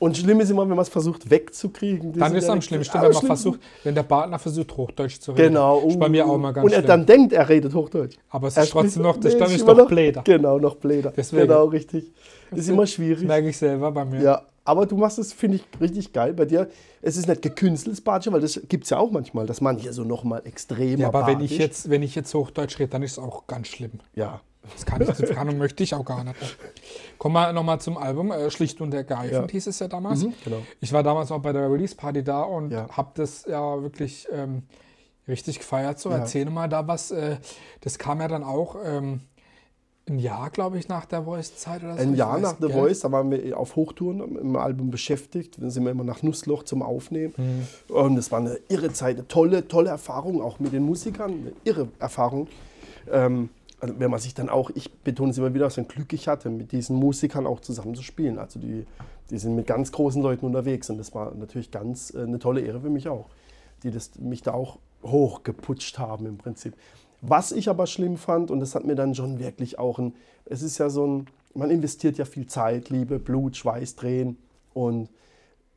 Und 0.00 0.16
schlimm 0.16 0.38
ist 0.38 0.48
immer, 0.50 0.62
wenn 0.62 0.68
man 0.76 0.78
es 0.78 0.88
versucht 0.88 1.28
wegzukriegen. 1.28 2.12
Dann 2.12 2.32
ist 2.36 2.44
es 2.44 2.50
am 2.50 2.62
schlimmsten, 2.62 3.02
wenn 3.02 3.10
man 3.10 3.26
versucht, 3.26 3.58
wenn 3.82 3.96
der 3.96 4.04
Partner 4.04 4.38
versucht, 4.38 4.76
Hochdeutsch 4.76 5.18
zu 5.18 5.32
reden. 5.32 5.48
Genau. 5.48 5.80
Ist 5.88 5.98
bei 5.98 6.08
mir 6.08 6.24
auch 6.24 6.38
mal 6.38 6.52
ganz 6.52 6.64
Und 6.64 6.70
er 6.70 6.78
schlimm. 6.78 6.86
dann 6.86 7.06
denkt, 7.06 7.32
er 7.32 7.48
redet 7.48 7.74
Hochdeutsch. 7.74 8.16
Aber 8.30 8.46
es 8.46 8.56
Er 8.56 8.62
ist 8.62 8.70
trotzdem 8.70 9.02
noch, 9.02 9.16
das 9.16 9.32
Nee, 9.34 9.40
dann 9.40 9.50
ist 9.50 9.66
doch 9.66 9.76
noch- 9.76 9.88
Bläder. 9.88 10.22
Genau, 10.22 10.60
noch 10.60 10.76
Bläder. 10.76 11.12
Deswegen. 11.16 11.48
Genau, 11.48 11.64
richtig. 11.64 12.12
Das 12.50 12.60
ist 12.60 12.68
immer 12.68 12.86
schwierig. 12.86 13.26
merke 13.26 13.48
ich 13.48 13.56
selber 13.58 13.90
bei 13.92 14.04
mir. 14.04 14.20
Ja, 14.22 14.42
aber 14.64 14.86
du 14.86 14.96
machst 14.96 15.18
es, 15.18 15.32
finde 15.32 15.56
ich, 15.56 15.64
richtig 15.80 16.12
geil. 16.12 16.34
Bei 16.34 16.44
dir, 16.44 16.68
es 17.02 17.16
ist 17.16 17.26
nicht 17.28 17.42
gekünsteltes 17.42 18.00
Badische, 18.02 18.32
weil 18.32 18.40
das 18.40 18.60
gibt 18.68 18.84
es 18.84 18.90
ja 18.90 18.98
auch 18.98 19.10
manchmal, 19.10 19.46
dass 19.46 19.60
manche 19.60 19.92
so 19.92 20.04
nochmal 20.04 20.42
extrem 20.44 20.98
Ja, 21.00 21.08
aber 21.08 21.26
wenn 21.26 21.40
ich, 21.40 21.56
jetzt, 21.58 21.88
wenn 21.90 22.02
ich 22.02 22.14
jetzt 22.14 22.32
Hochdeutsch 22.34 22.78
rede, 22.78 22.90
dann 22.90 23.02
ist 23.02 23.12
es 23.12 23.18
auch 23.18 23.46
ganz 23.46 23.68
schlimm. 23.68 23.92
Ja, 24.14 24.40
Das 24.74 24.84
kann 24.84 25.00
ich, 25.00 25.08
das 25.08 25.30
kann 25.30 25.48
und 25.48 25.56
möchte 25.58 25.82
ich 25.82 25.94
auch 25.94 26.04
gar 26.04 26.22
nicht. 26.24 26.36
Kommen 27.18 27.34
wir 27.34 27.52
nochmal 27.54 27.80
zum 27.80 27.96
Album. 27.96 28.30
Äh, 28.30 28.50
Schlicht 28.50 28.80
und 28.82 28.92
ergreifend 28.92 29.32
Ja. 29.32 29.52
hieß 29.52 29.66
es 29.68 29.78
ja 29.78 29.88
damals. 29.88 30.22
mhm, 30.22 30.34
genau. 30.44 30.62
Ich 30.80 30.92
war 30.92 31.02
damals 31.02 31.32
auch 31.32 31.40
bei 31.40 31.52
der 31.52 31.70
Release-Party 31.72 32.22
da 32.22 32.42
und 32.42 32.70
Ja. 32.70 32.88
habe 32.90 33.10
das 33.14 33.46
ja 33.46 33.80
wirklich 33.82 34.26
ähm, 34.30 34.64
richtig 35.26 35.58
gefeiert. 35.60 35.98
So, 35.98 36.10
Ja. 36.10 36.18
erzähl 36.18 36.44
mal 36.50 36.68
da 36.68 36.86
was. 36.86 37.10
Äh, 37.10 37.36
das 37.80 37.98
kam 37.98 38.20
ja 38.20 38.28
dann 38.28 38.44
auch 38.44 38.76
ähm, 38.84 39.20
ein 40.08 40.18
Jahr, 40.18 40.50
glaube 40.50 40.78
ich, 40.78 40.88
nach 40.88 41.04
der 41.04 41.24
Voice-Zeit 41.24 41.82
oder 41.82 41.94
so. 41.94 42.02
Ein 42.02 42.14
Jahr 42.14 42.38
nach 42.38 42.56
The 42.60 42.66
gell? 42.66 42.76
Voice, 42.76 43.00
da 43.00 43.12
waren 43.12 43.30
wir 43.30 43.58
auf 43.58 43.76
Hochtouren 43.76 44.36
im 44.36 44.56
Album 44.56 44.90
beschäftigt. 44.90 45.60
Dann 45.60 45.70
sind 45.70 45.84
wir 45.84 45.90
immer 45.90 46.04
nach 46.04 46.22
Nussloch 46.22 46.62
zum 46.62 46.82
Aufnehmen. 46.82 47.34
Mhm. 47.36 47.94
Und 47.94 48.16
es 48.16 48.30
war 48.32 48.40
eine 48.40 48.58
irre 48.68 48.92
Zeit, 48.92 49.16
eine 49.16 49.28
tolle, 49.28 49.68
tolle 49.68 49.90
Erfahrung, 49.90 50.42
auch 50.42 50.58
mit 50.58 50.72
den 50.72 50.84
Musikern, 50.84 51.32
eine 51.32 51.52
irre 51.64 51.88
Erfahrung. 51.98 52.48
Ähm, 53.10 53.50
also 53.80 53.94
wenn 53.98 54.10
man 54.10 54.20
sich 54.20 54.34
dann 54.34 54.48
auch, 54.48 54.70
ich 54.74 54.92
betone 54.92 55.30
es 55.30 55.38
immer 55.38 55.54
wieder, 55.54 55.70
so 55.70 55.80
ein 55.80 55.88
Glück 55.88 56.12
ich 56.12 56.26
hatte, 56.26 56.50
mit 56.50 56.72
diesen 56.72 56.96
Musikern 56.96 57.46
auch 57.46 57.60
zusammen 57.60 57.94
zu 57.94 58.02
spielen. 58.02 58.38
Also 58.38 58.58
die, 58.58 58.86
die 59.30 59.38
sind 59.38 59.54
mit 59.54 59.66
ganz 59.66 59.92
großen 59.92 60.22
Leuten 60.22 60.46
unterwegs 60.46 60.90
und 60.90 60.98
das 60.98 61.14
war 61.14 61.34
natürlich 61.34 61.70
ganz 61.70 62.12
äh, 62.14 62.22
eine 62.22 62.38
tolle 62.38 62.60
Ehre 62.60 62.80
für 62.80 62.90
mich 62.90 63.08
auch, 63.08 63.26
die 63.82 63.90
das, 63.90 64.18
mich 64.18 64.42
da 64.42 64.52
auch 64.52 64.78
hochgeputscht 65.02 65.98
haben 65.98 66.26
im 66.26 66.38
Prinzip. 66.38 66.74
Was 67.20 67.52
ich 67.52 67.68
aber 67.68 67.86
schlimm 67.86 68.16
fand, 68.16 68.50
und 68.50 68.60
das 68.60 68.74
hat 68.74 68.84
mir 68.84 68.94
dann 68.94 69.14
schon 69.14 69.38
wirklich 69.38 69.78
auch 69.78 69.98
ein, 69.98 70.14
es 70.44 70.62
ist 70.62 70.78
ja 70.78 70.88
so 70.88 71.06
ein, 71.06 71.26
man 71.54 71.70
investiert 71.70 72.16
ja 72.18 72.24
viel 72.24 72.46
Zeit, 72.46 72.90
Liebe, 72.90 73.18
Blut, 73.18 73.56
Schweiß, 73.56 73.96
Tränen 73.96 74.36
und 74.74 75.08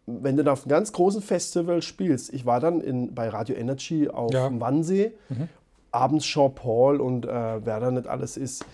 wenn 0.05 0.35
du 0.35 0.43
da 0.43 0.53
auf 0.53 0.63
einem 0.63 0.69
ganz 0.69 0.91
großen 0.91 1.21
Festival 1.21 1.81
spielst, 1.81 2.33
ich 2.33 2.45
war 2.45 2.59
dann 2.59 2.81
in, 2.81 3.13
bei 3.15 3.29
Radio 3.29 3.55
Energy 3.55 4.09
auf 4.09 4.33
Ja. 4.33 4.47
dem 4.49 4.59
Wannsee, 4.59 5.13
Mhm. 5.29 5.47
abends 5.91 6.25
Jean 6.25 6.53
Paul 6.53 6.99
und 6.99 7.25
äh, 7.25 7.29
wer 7.65 7.79
da 7.79 7.91
nicht 7.91 8.07
alles 8.07 8.35
ist. 8.37 8.65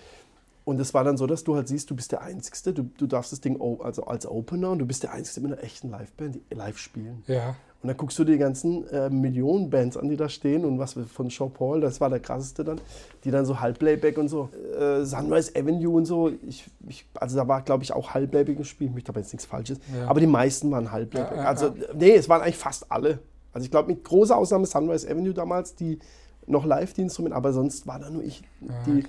Und 0.64 0.78
es 0.80 0.92
war 0.92 1.02
dann 1.04 1.16
so, 1.16 1.26
dass 1.26 1.44
du 1.44 1.54
halt 1.54 1.66
siehst, 1.68 1.88
du 1.90 1.96
bist 1.96 2.12
der 2.12 2.20
Einzige, 2.22 2.72
du, 2.74 2.82
du 2.98 3.06
darfst 3.06 3.32
das 3.32 3.40
Ding 3.40 3.58
also 3.82 4.04
als 4.04 4.26
Opener 4.26 4.70
und 4.70 4.80
du 4.80 4.86
bist 4.86 5.02
der 5.02 5.12
Einzige 5.12 5.46
mit 5.46 5.52
einer 5.54 5.62
echten 5.64 5.90
Liveband, 5.90 6.34
die 6.50 6.54
live 6.54 6.76
spielen. 6.78 7.22
Ja, 7.26 7.56
Und 7.80 7.86
dann 7.88 7.96
guckst 7.96 8.18
du 8.18 8.24
die 8.24 8.38
ganzen 8.38 8.88
äh, 8.88 9.08
Millionen 9.08 9.70
Bands 9.70 9.96
an, 9.96 10.08
die 10.08 10.16
da 10.16 10.28
stehen 10.28 10.64
und 10.64 10.80
was 10.80 10.94
von 11.14 11.28
Jean 11.28 11.52
Paul, 11.52 11.80
das 11.80 12.00
war 12.00 12.10
der 12.10 12.18
krasseste 12.18 12.64
dann, 12.64 12.80
die 13.22 13.30
dann 13.30 13.46
so 13.46 13.60
Halbplayback 13.60 14.18
und 14.18 14.26
so, 14.28 14.48
äh, 14.76 15.04
Sunrise 15.04 15.52
Avenue 15.54 15.94
und 15.96 16.04
so. 16.04 16.32
Ich, 16.48 16.64
ich, 16.88 17.06
also 17.14 17.36
da 17.36 17.46
war, 17.46 17.62
glaube 17.62 17.84
ich, 17.84 17.92
auch 17.92 18.14
Halbplayback 18.14 18.56
im 18.58 18.64
Spiel. 18.64 18.88
Ich 18.88 18.94
möchte 18.94 19.10
aber 19.10 19.20
jetzt 19.20 19.32
nichts 19.32 19.46
Falsches. 19.46 19.78
Ja. 19.96 20.08
Aber 20.08 20.18
die 20.18 20.26
meisten 20.26 20.72
waren 20.72 20.90
Halbplayback. 20.90 21.36
Ja, 21.36 21.42
ja, 21.44 21.48
also, 21.48 21.72
nee, 21.94 22.16
es 22.16 22.28
waren 22.28 22.42
eigentlich 22.42 22.56
fast 22.58 22.90
alle. 22.90 23.20
Also 23.52 23.64
ich 23.64 23.70
glaube, 23.70 23.88
mit 23.92 24.02
großer 24.02 24.36
Ausnahme 24.36 24.66
Sunrise 24.66 25.08
Avenue 25.08 25.32
damals, 25.32 25.76
die 25.76 26.00
noch 26.48 26.64
live 26.64 26.94
die 26.94 27.02
Instrumente, 27.02 27.36
aber 27.36 27.52
sonst 27.52 27.86
war 27.86 28.00
da 28.00 28.10
nur 28.10 28.24
ich, 28.24 28.42
die, 28.86 29.04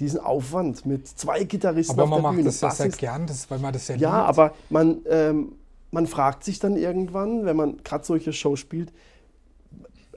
diesen 0.00 0.20
Aufwand 0.20 0.86
mit 0.86 1.06
zwei 1.08 1.44
Gitarristen 1.44 1.92
Aber 1.92 2.04
auf 2.04 2.08
man 2.08 2.18
der 2.18 2.22
macht 2.22 2.36
Bühne. 2.36 2.44
das 2.46 2.60
ja 2.62 2.70
sehr 2.70 2.88
gern, 2.88 3.26
das, 3.26 3.50
weil 3.50 3.58
man 3.58 3.72
das 3.74 3.86
ja 3.88 3.96
Ja, 3.96 4.16
liebt. 4.18 4.28
aber 4.30 4.54
man, 4.70 4.98
ähm, 5.10 5.52
man 5.94 6.06
fragt 6.06 6.42
sich 6.44 6.58
dann 6.58 6.76
irgendwann, 6.76 7.44
wenn 7.44 7.56
man 7.56 7.76
gerade 7.84 8.04
solche 8.04 8.32
Shows 8.32 8.58
spielt, 8.58 8.92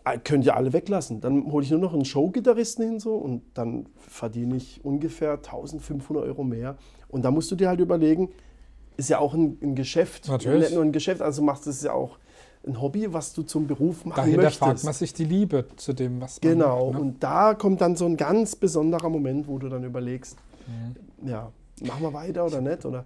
äh, 0.06 0.18
könnt 0.18 0.46
ihr 0.46 0.56
alle 0.56 0.74
weglassen. 0.74 1.22
Dann 1.22 1.52
hole 1.52 1.64
ich 1.64 1.72
nur 1.72 1.80
noch 1.80 1.94
einen 1.94 2.06
Showgitarristen 2.06 2.84
hin 2.86 3.00
so 3.00 3.16
und 3.16 3.44
dann 3.54 3.86
verdiene 3.98 4.56
ich 4.56 4.84
ungefähr 4.84 5.34
1500 5.34 6.24
Euro 6.26 6.44
mehr. 6.44 6.78
Und 7.10 7.24
da 7.24 7.32
musst 7.32 7.52
du 7.52 7.56
dir 7.56 7.70
halt 7.70 7.80
überlegen, 7.80 8.30
ist 8.98 9.10
ja 9.10 9.20
auch 9.20 9.34
ein, 9.34 9.58
ein 9.62 9.76
Geschäft. 9.76 10.28
Natürlich. 10.28 10.60
Nicht 10.62 10.74
nur 10.74 10.84
ein 10.84 10.92
Geschäft, 10.92 11.22
also 11.22 11.42
machst 11.42 11.66
du 11.68 11.70
es 11.70 11.84
ja 11.84 11.94
auch 11.94 12.18
ein 12.66 12.82
Hobby, 12.82 13.14
was 13.14 13.34
du 13.34 13.44
zum 13.44 13.68
Beruf 13.68 14.04
machen 14.04 14.18
Dahinter 14.18 14.38
möchtest. 14.42 14.60
fragt 14.60 14.84
man 14.84 14.94
sich 14.94 15.14
die 15.14 15.26
Liebe 15.26 15.66
zu 15.78 15.94
dem, 15.94 16.20
was 16.20 16.42
man 16.42 16.52
Genau, 16.54 16.86
macht. 16.88 16.94
Ne? 16.96 17.00
und 17.02 17.24
da 17.24 17.54
kommt 17.54 17.82
dann 17.82 17.96
so 17.96 18.06
ein 18.06 18.18
ganz 18.18 18.56
besonderer 18.56 19.10
Moment, 19.10 19.48
wo 19.48 19.58
du 19.60 19.70
dann 19.70 19.84
überlegst, 19.84 20.38
Mhm. 20.68 21.28
ja, 21.30 21.52
machen 21.86 22.02
wir 22.02 22.12
weiter 22.14 22.46
oder 22.46 22.60
nicht? 22.60 22.84
Oder 22.86 23.06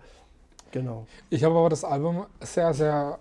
genau. 0.71 1.05
Ich 1.29 1.43
habe 1.43 1.55
aber 1.55 1.69
das 1.69 1.83
Album 1.83 2.25
sehr, 2.39 2.73
sehr 2.73 3.19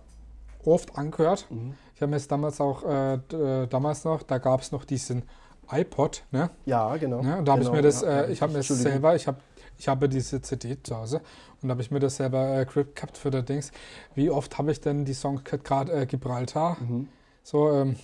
oft 0.65 0.97
angehört. 0.97 1.47
Mhm. 1.51 1.75
Ich 1.95 2.03
habe 2.03 2.11
mir 2.11 2.17
es 2.17 2.29
damals 2.29 2.61
auch, 2.61 2.83
äh, 2.85 3.15
äh, 3.15 3.67
damals 3.67 4.05
noch, 4.05 4.23
da 4.23 4.39
gab 4.39 4.61
es 4.61 4.73
noch 4.73 4.85
diesen 4.85 5.23
iPod, 5.71 6.25
ne? 6.31 6.51
Ja, 6.67 6.97
genau. 6.97 7.23
ne? 7.23 7.39
Und 7.39 7.45
da 7.47 7.53
habe 7.53 7.63
genau, 7.63 7.73
ich 7.73 7.77
mir 7.77 7.83
das, 7.83 8.03
ja, 8.03 8.23
äh, 8.23 8.33
ich 8.33 8.43
habe 8.43 8.53
mir 8.53 8.63
selber, 8.63 9.15
ich 9.15 9.27
habe 9.27 9.39
ich 9.81 9.89
habe 9.89 10.09
diese 10.11 10.43
CD 10.43 10.77
zu 10.83 10.95
Hause 10.95 11.23
und 11.63 11.69
da 11.69 11.71
habe 11.71 11.81
ich 11.81 11.91
mir 11.91 12.01
das 12.01 12.17
selber 12.17 12.59
äh, 12.59 12.67
grip 12.67 12.95
gehabt 12.95 13.17
für 13.17 13.31
das 13.31 13.47
Dings. 13.47 13.73
Wie 14.15 14.29
oft 14.31 14.59
habe 14.59 14.73
ich 14.73 14.81
denn 14.81 15.07
die 15.07 15.15
Song 15.15 15.43
gerade 15.43 15.93
äh, 15.93 16.07
Gibraltar? 16.07 16.77
Mhm. 16.81 17.09
So, 17.43 17.73
ähm, 17.73 17.97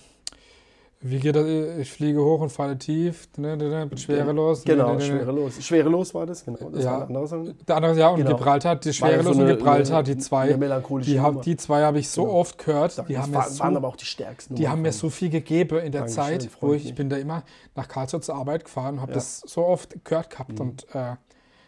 wie 0.99 1.19
geht 1.19 1.35
das? 1.35 1.45
Ich 1.79 1.91
fliege 1.91 2.19
hoch 2.23 2.41
und 2.41 2.49
falle 2.51 2.77
tief, 2.77 3.27
ne, 3.37 3.55
ne, 3.55 3.85
bin 3.85 3.97
schwerelos. 3.97 4.65
ne, 4.65 4.73
Genau, 4.73 4.87
ne, 4.87 4.93
ne, 4.93 4.97
ne. 4.97 5.05
schwerelos. 5.05 5.63
Schwerelos 5.63 6.13
war 6.15 6.25
das, 6.25 6.43
genau. 6.43 6.69
Das 6.71 6.83
Ja. 6.83 7.07
Song. 7.27 7.53
Der 7.67 7.75
andere, 7.75 7.97
ja, 7.99 8.09
und 8.09 8.17
Genau. 8.17 8.35
Gibraltar, 8.35 8.75
die 8.77 8.91
schwerelos 8.93 9.25
so 9.25 9.31
und 9.41 9.47
eine- 9.47 9.55
Gibraltar, 9.57 9.97
eine- 9.99 10.03
die 10.03 10.17
zwei. 10.17 10.53
Die, 11.01 11.19
hab, 11.19 11.41
die 11.43 11.55
zwei 11.55 11.83
habe 11.83 11.99
ich 11.99 12.09
so 12.09 12.23
Genau. 12.23 12.33
oft 12.35 12.57
gehört. 12.57 12.97
Das 12.97 13.05
Die, 13.05 13.17
haben 13.17 13.29
mir, 13.29 13.37
war, 13.37 13.43
waren 13.59 13.73
so, 13.73 13.77
aber 13.77 13.87
auch 13.87 13.95
die 13.95 14.05
stärksten. 14.05 14.55
die 14.55 14.67
haben 14.67 14.81
mir 14.81 14.91
so 14.91 15.09
viel 15.09 15.29
gegeben 15.29 15.77
in 15.79 15.91
der 15.91 16.01
Dankeschön, 16.07 16.39
Zeit, 16.39 16.49
wo 16.61 16.73
ich, 16.73 16.85
ich 16.85 16.95
bin 16.95 17.09
da 17.09 17.17
immer 17.17 17.43
nach 17.75 17.87
Karlsruhe 17.87 18.21
zur 18.21 18.35
Arbeit 18.35 18.65
gefahren 18.65 18.95
und 18.95 19.01
habe 19.01 19.11
Ja. 19.11 19.15
das 19.17 19.41
so 19.45 19.65
oft 19.65 20.03
gehört 20.03 20.31
gehabt 20.31 20.53
Mhm. 20.53 20.61
und 20.61 20.87
äh, 20.95 21.15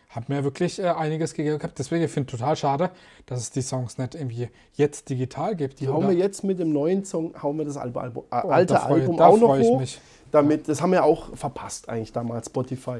hat 0.10 0.28
mir 0.28 0.44
wirklich 0.44 0.80
äh, 0.80 0.88
einiges 0.88 1.34
gegeben 1.34 1.60
gehabt. 1.60 1.78
Deswegen 1.78 2.08
finde 2.08 2.28
ich 2.34 2.39
total 2.39 2.56
schade, 2.56 2.89
dass 3.28 3.39
es 3.42 3.51
die 3.51 3.62
Songs 3.62 3.98
nicht 4.00 4.16
irgendwie 4.16 4.50
jetzt 4.74 5.10
digital 5.10 5.56
gibt. 5.56 5.80
Die 5.80 5.88
hauen 5.88 6.08
wir 6.08 6.16
jetzt 6.16 6.44
mit 6.44 6.60
dem 6.60 6.74
neuen 6.74 7.06
Song, 7.06 7.34
hauen 7.42 7.58
wir 7.58 7.66
das 7.66 7.78
alte 7.78 8.00
Album, 8.01 8.24
äh, 8.32 8.42
Oh, 8.44 8.50
alte 8.50 8.74
da 8.74 8.80
freu- 8.82 8.94
Album 8.96 9.18
da 9.18 9.28
auch 9.28 9.38
noch 9.38 9.48
freu 9.50 9.60
ich 9.60 9.68
hoch. 9.68 9.80
mich. 9.80 10.01
Damit, 10.32 10.68
das 10.68 10.82
haben 10.82 10.92
wir 10.92 11.04
auch 11.04 11.36
verpasst 11.36 11.89
eigentlich 11.89 12.12
damals, 12.12 12.48
Spotify. 12.48 13.00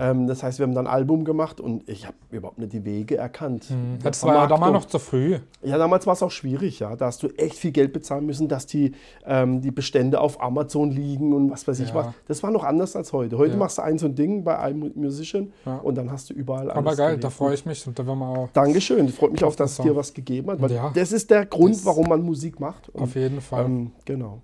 Ähm, 0.00 0.26
das 0.26 0.42
heißt, 0.42 0.58
wir 0.58 0.64
haben 0.66 0.74
dann 0.74 0.86
ein 0.86 0.92
Album 0.92 1.24
gemacht 1.24 1.60
und 1.60 1.86
ich 1.88 2.06
habe 2.06 2.16
überhaupt 2.30 2.58
nicht 2.58 2.72
die 2.72 2.84
Wege 2.84 3.16
erkannt. 3.18 3.68
der 3.70 4.10
Das 4.10 4.22
war 4.24 4.34
ja 4.34 4.46
damals 4.46 4.72
noch 4.72 4.84
zu 4.86 4.98
früh. 4.98 5.38
Ja, 5.62 5.76
damals 5.76 6.06
war 6.06 6.14
es 6.14 6.22
auch 6.22 6.30
schwierig, 6.30 6.78
ja. 6.80 6.96
Da 6.96 7.06
hast 7.06 7.22
du 7.22 7.28
echt 7.36 7.54
viel 7.56 7.70
Geld 7.72 7.92
bezahlen 7.92 8.24
müssen, 8.24 8.48
dass 8.48 8.66
die, 8.66 8.92
ähm, 9.26 9.60
die 9.60 9.70
Bestände 9.70 10.20
auf 10.20 10.42
Amazon 10.42 10.90
liegen 10.90 11.32
und 11.34 11.50
was 11.50 11.68
weiß 11.68 11.80
ich 11.80 11.90
Ja. 11.90 11.94
was. 11.94 12.06
Das 12.28 12.42
war 12.42 12.50
noch 12.50 12.64
anders 12.64 12.96
als 12.96 13.12
heute. 13.12 13.36
Heute 13.36 13.52
Ja. 13.52 13.58
machst 13.58 13.78
du 13.78 13.82
ein 13.82 13.98
so 13.98 14.06
ein 14.06 14.14
Ding 14.14 14.42
bei 14.42 14.70
iMusician 14.70 15.52
Ja. 15.66 15.76
und 15.76 15.96
dann 15.98 16.10
hast 16.10 16.30
du 16.30 16.34
überall 16.34 16.70
alles. 16.70 16.76
Aber 16.76 16.96
geil, 16.96 17.06
gelegt. 17.08 17.24
da 17.24 17.30
freue 17.30 17.54
ich 17.54 17.66
mich 17.66 17.86
und 17.86 17.98
da 17.98 18.06
werden 18.06 18.18
wir 18.20 18.26
auch 18.28 18.48
Dankeschön. 18.52 19.06
Ich 19.06 19.14
freue 19.14 19.30
mich 19.30 19.44
auf, 19.44 19.54
dass 19.56 19.70
es 19.72 19.76
Song. 19.76 19.86
dir 19.86 19.94
was 19.96 20.14
gegeben 20.14 20.50
hat. 20.50 20.62
Weil 20.62 20.72
Ja. 20.72 20.90
Das 20.94 21.12
ist 21.12 21.30
der 21.30 21.44
Grund, 21.44 21.74
Das- 21.74 21.84
warum 21.84 22.08
man 22.08 22.22
Musik 22.22 22.58
macht. 22.58 22.88
Und, 22.88 23.02
auf 23.02 23.14
jeden 23.14 23.40
Fall. 23.40 23.66
ähm, 23.66 23.90
genau. 24.06 24.40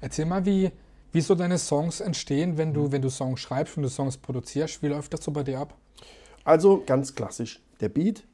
Erzähl 0.00 0.26
mal, 0.26 0.44
wie, 0.46 0.70
wie 1.12 1.20
so 1.20 1.34
deine 1.34 1.58
Songs 1.58 2.00
entstehen, 2.00 2.56
wenn 2.58 2.72
du, 2.72 2.90
wenn 2.92 3.02
du 3.02 3.10
Songs 3.10 3.40
schreibst, 3.40 3.76
wenn 3.76 3.82
du 3.82 3.88
Songs 3.90 4.16
produzierst. 4.16 4.82
Wie 4.82 4.88
läuft 4.88 5.12
das 5.14 5.22
so 5.24 5.30
bei 5.30 5.42
dir 5.42 5.60
ab? 5.60 5.74
Also 6.44 6.82
ganz 6.84 7.14
klassisch. 7.14 7.62
Der 7.80 7.88
Beat. 7.88 8.24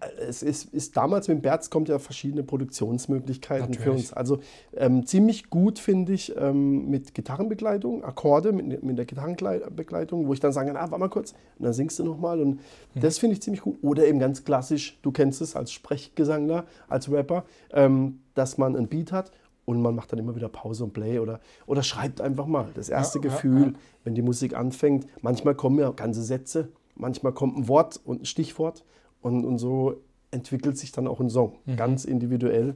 äh, 0.00 0.06
Es 0.28 0.42
ist, 0.42 0.72
ist 0.72 0.96
damals 0.96 1.28
mit 1.28 1.42
Berz 1.42 1.68
kommt 1.70 1.88
ja 1.88 1.98
verschiedene 1.98 2.42
Produktionsmöglichkeiten 2.42 3.74
für 3.74 3.80
Natürlich. 3.80 3.98
uns. 4.06 4.12
Also 4.14 4.40
ähm, 4.74 5.06
ziemlich 5.06 5.50
gut 5.50 5.78
finde 5.78 6.12
ich 6.14 6.34
ähm, 6.36 6.88
mit 6.88 7.14
Gitarrenbegleitung, 7.14 8.02
Akkorde 8.02 8.52
mit, 8.52 8.82
mit 8.82 8.96
der 8.98 9.04
Gitarrenbegleitung, 9.04 10.26
wo 10.26 10.32
ich 10.32 10.40
dann 10.40 10.52
sage, 10.52 10.70
ah, 10.72 10.80
warte 10.90 10.98
mal 10.98 11.08
kurz, 11.08 11.32
und 11.58 11.64
dann 11.66 11.72
singst 11.74 11.98
du 11.98 12.04
nochmal. 12.04 12.40
Und 12.40 12.60
Mhm. 12.94 13.00
das 13.00 13.18
finde 13.18 13.34
ich 13.34 13.42
ziemlich 13.42 13.60
gut. 13.62 13.78
Oder 13.82 14.06
eben 14.06 14.18
ganz 14.18 14.44
klassisch, 14.44 14.98
du 15.02 15.12
kennst 15.12 15.40
es 15.42 15.54
als 15.54 15.70
Sprechgesangler, 15.70 16.64
als 16.88 17.10
Rapper, 17.12 17.44
ähm, 17.72 18.20
dass 18.34 18.58
man 18.58 18.74
ein 18.74 18.88
Beat 18.88 19.12
hat 19.12 19.30
und 19.70 19.82
man 19.82 19.94
macht 19.94 20.12
dann 20.12 20.18
immer 20.18 20.34
wieder 20.36 20.48
Pause 20.48 20.84
und 20.84 20.92
Play 20.92 21.18
oder, 21.18 21.40
oder 21.66 21.82
schreibt 21.82 22.20
einfach 22.20 22.46
mal. 22.46 22.68
Das 22.74 22.88
erste 22.88 23.18
Ja, 23.18 23.24
ja, 23.24 23.30
Gefühl, 23.30 23.66
ja. 23.66 23.72
wenn 24.04 24.14
die 24.14 24.22
Musik 24.22 24.54
anfängt. 24.56 25.06
Manchmal 25.22 25.54
kommen 25.54 25.78
ja 25.78 25.90
ganze 25.90 26.22
Sätze, 26.22 26.68
manchmal 26.96 27.32
kommt 27.32 27.56
ein 27.56 27.68
Wort 27.68 28.00
und 28.04 28.22
ein 28.22 28.24
Stichwort 28.26 28.84
und, 29.22 29.44
und 29.44 29.58
so 29.58 29.96
entwickelt 30.30 30.76
sich 30.78 30.92
dann 30.92 31.06
auch 31.06 31.20
ein 31.20 31.30
Song, 31.30 31.54
Mhm. 31.66 31.76
ganz 31.76 32.04
individuell. 32.04 32.74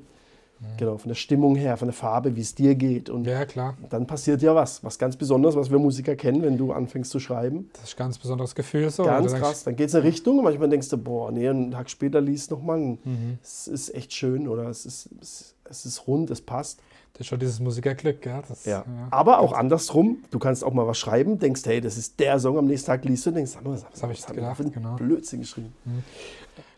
Genau, 0.78 0.96
von 0.96 1.08
der 1.10 1.14
Stimmung 1.16 1.56
her, 1.56 1.76
von 1.76 1.88
der 1.88 1.92
Farbe, 1.92 2.36
wie 2.36 2.40
es 2.40 2.54
dir 2.54 2.74
geht. 2.74 3.10
Und 3.10 3.26
Ja, 3.26 3.44
klar. 3.44 3.76
dann 3.90 4.06
passiert 4.06 4.40
ja 4.40 4.54
was, 4.54 4.82
was 4.82 4.98
ganz 4.98 5.14
Besonderes, 5.16 5.56
was 5.56 5.70
wir 5.70 5.78
Musiker 5.78 6.16
kennen, 6.16 6.40
wenn 6.42 6.56
du 6.56 6.72
anfängst 6.72 7.10
zu 7.10 7.18
schreiben. 7.20 7.68
Das 7.74 7.84
ist 7.90 7.94
ein 7.96 7.98
ganz 7.98 8.18
besonderes 8.18 8.54
Gefühl. 8.54 8.88
So. 8.88 9.02
Ganz 9.04 9.32
denkst, 9.32 9.42
krass. 9.46 9.64
Dann 9.64 9.76
geht 9.76 9.88
es 9.88 9.94
in 9.94 10.00
eine 10.00 10.08
Richtung 10.08 10.38
und 10.38 10.44
manchmal 10.44 10.70
denkst 10.70 10.88
du, 10.88 10.96
boah, 10.96 11.30
nee, 11.32 11.46
einen 11.48 11.72
Tag 11.72 11.90
später 11.90 12.20
liest 12.22 12.50
nochmal. 12.50 12.78
Mhm. 12.78 12.98
Es 13.42 13.68
ist 13.68 13.94
echt 13.94 14.14
schön 14.14 14.48
oder 14.48 14.68
es 14.70 14.86
ist, 14.86 15.10
es, 15.20 15.53
es 15.68 15.87
ist 15.87 16.06
rund, 16.06 16.30
es 16.30 16.40
passt. 16.40 16.80
Das 17.12 17.21
ist 17.23 17.26
schon 17.28 17.38
dieses 17.38 17.61
Musikerglück, 17.61 18.23
gell? 18.23 18.42
Das, 18.49 18.64
Ja. 18.64 18.85
Aber 19.11 19.38
auch 19.38 19.52
andersrum, 19.52 20.25
du 20.33 20.38
kannst 20.40 20.64
auch 20.64 20.73
mal 20.73 20.87
was 20.87 20.99
schreiben, 20.99 21.38
denkst, 21.38 21.62
hey, 21.64 21.80
das 21.80 21.97
ist 21.97 22.18
der 22.18 22.40
Song, 22.40 22.59
am 22.59 22.66
nächsten 22.66 22.88
Tag 22.88 23.04
liest 23.04 23.25
du 23.26 23.30
und 23.30 23.37
denkst, 23.37 23.52
sag 23.52 23.64
mal, 23.64 23.73
was, 23.75 23.85
Was 23.92 24.02
hab 24.02 24.11
ich 24.11 24.23
hab 24.26 24.35
gedacht, 24.35 24.61
einen 24.61 24.73
genau. 24.73 24.97
Blödsinn 24.97 25.40
geschrieben. 25.40 25.73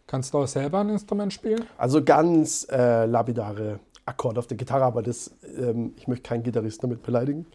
Kannst 0.07 0.35
du 0.35 0.39
auch 0.39 0.47
selber 0.47 0.81
ein 0.81 0.91
Instrument 0.91 1.33
spielen? 1.33 1.65
Also 1.79 2.05
ganz 2.05 2.67
äh, 2.71 3.07
lapidare 3.07 3.81
Akkorde 4.05 4.39
auf 4.39 4.47
der 4.47 4.57
Gitarre, 4.57 4.85
aber 4.85 5.03
das, 5.03 5.31
ähm, 5.59 5.95
ich 5.97 6.07
möchte 6.07 6.29
keinen 6.29 6.43
Gitarristen 6.45 6.83
damit 6.89 7.03
beleidigen. 7.03 7.47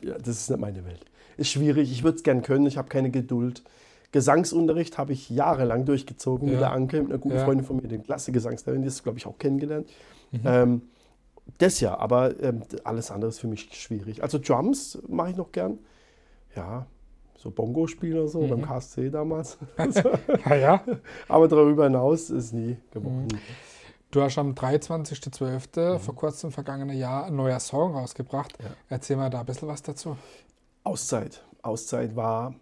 Ja, 0.00 0.16
das 0.16 0.28
ist 0.28 0.50
nicht 0.50 0.60
meine 0.60 0.84
Welt. 0.86 1.04
Ist 1.36 1.50
schwierig, 1.50 1.90
ich 1.90 2.04
würde 2.04 2.16
es 2.16 2.22
gern 2.22 2.42
können, 2.42 2.64
ich 2.66 2.76
habe 2.78 2.88
keine 2.88 3.10
Geduld. 3.10 3.62
Gesangsunterricht 4.12 4.96
habe 4.96 5.12
ich 5.12 5.28
jahrelang 5.28 5.84
durchgezogen 5.84 6.46
mit 6.46 6.54
Ja. 6.54 6.60
der 6.60 6.72
Anke, 6.72 7.02
mit 7.02 7.10
einer 7.10 7.18
guten 7.18 7.34
Ja. 7.36 7.44
Freundin 7.44 7.66
von 7.66 7.76
mir, 7.76 7.88
den 7.88 8.04
Klasse-Gesangslehrerin, 8.04 8.82
die 8.82 8.88
ist, 8.88 9.02
glaube 9.02 9.18
ich, 9.18 9.26
auch 9.26 9.36
kennengelernt. 9.38 9.88
Mhm. 10.34 10.40
Ähm, 10.44 10.82
das 11.58 11.80
ja, 11.80 11.96
aber 11.98 12.40
ähm, 12.42 12.62
alles 12.84 13.10
andere 13.10 13.28
ist 13.28 13.38
für 13.40 13.46
mich 13.48 13.68
schwierig. 13.74 14.22
Also 14.22 14.38
Drums 14.38 14.98
mache 15.08 15.30
ich 15.30 15.36
noch 15.36 15.52
gern. 15.52 15.78
Ja, 16.56 16.86
so 17.36 17.50
Bongo 17.50 17.86
spielen 17.86 18.18
oder 18.18 18.28
so, 18.28 18.40
Mhm. 18.42 18.48
beim 18.50 18.62
KSC 18.62 19.10
damals. 19.10 19.58
Ja, 20.46 20.54
ja. 20.56 20.84
aber 21.28 21.48
darüber 21.48 21.84
hinaus 21.84 22.30
ist 22.30 22.52
nie 22.52 22.76
geworden. 22.92 23.28
Mhm. 23.32 23.38
Du 24.10 24.22
hast 24.22 24.38
am 24.38 24.54
23.12. 24.54 25.94
Mhm. 25.94 25.98
vor 26.00 26.14
kurzem 26.14 26.52
vergangenen 26.52 26.96
Jahr 26.96 27.26
ein 27.26 27.36
neuer 27.36 27.58
Song 27.60 27.94
rausgebracht. 27.94 28.54
Ja. 28.62 28.66
Erzähl 28.88 29.16
mal 29.16 29.28
da 29.30 29.40
ein 29.40 29.46
bisschen 29.46 29.68
was 29.68 29.82
dazu. 29.82 30.16
Auszeit. 30.84 31.42
Auszeit 31.62 32.14
war 32.14 32.54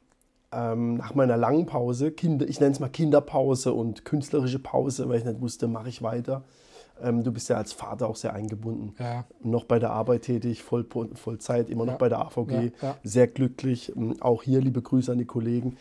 ähm, 0.52 0.94
nach 0.94 1.14
meiner 1.14 1.36
langen 1.36 1.66
Pause, 1.66 2.10
Kinder, 2.12 2.46
ich 2.48 2.60
nenne 2.60 2.72
es 2.72 2.80
mal 2.80 2.88
Kinderpause 2.88 3.72
und 3.72 4.04
künstlerische 4.04 4.58
Pause, 4.58 5.08
weil 5.08 5.18
ich 5.18 5.24
nicht 5.24 5.40
wusste, 5.40 5.66
mache 5.68 5.88
ich 5.88 6.02
weiter. 6.02 6.42
Ähm, 7.00 7.22
du 7.24 7.32
bist 7.32 7.48
ja 7.48 7.56
als 7.56 7.72
Vater 7.72 8.08
auch 8.08 8.16
sehr 8.16 8.32
eingebunden. 8.34 8.94
Ja, 8.98 9.24
Noch 9.42 9.64
bei 9.64 9.78
der 9.78 9.90
Arbeit 9.90 10.22
tätig, 10.22 10.62
voll, 10.62 10.86
Vollzeit, 11.14 11.70
immer 11.70 11.84
noch 11.84 11.92
Ja. 11.94 11.98
bei 11.98 12.08
der 12.08 12.18
AVG. 12.20 12.72
Ja. 12.82 12.96
Sehr 13.02 13.26
glücklich. 13.26 13.92
Ähm, 13.96 14.16
Auch 14.20 14.42
hier 14.42 14.60
liebe 14.60 14.82
Grüße 14.82 15.10
an 15.12 15.18
die 15.18 15.24
Kollegen. 15.24 15.76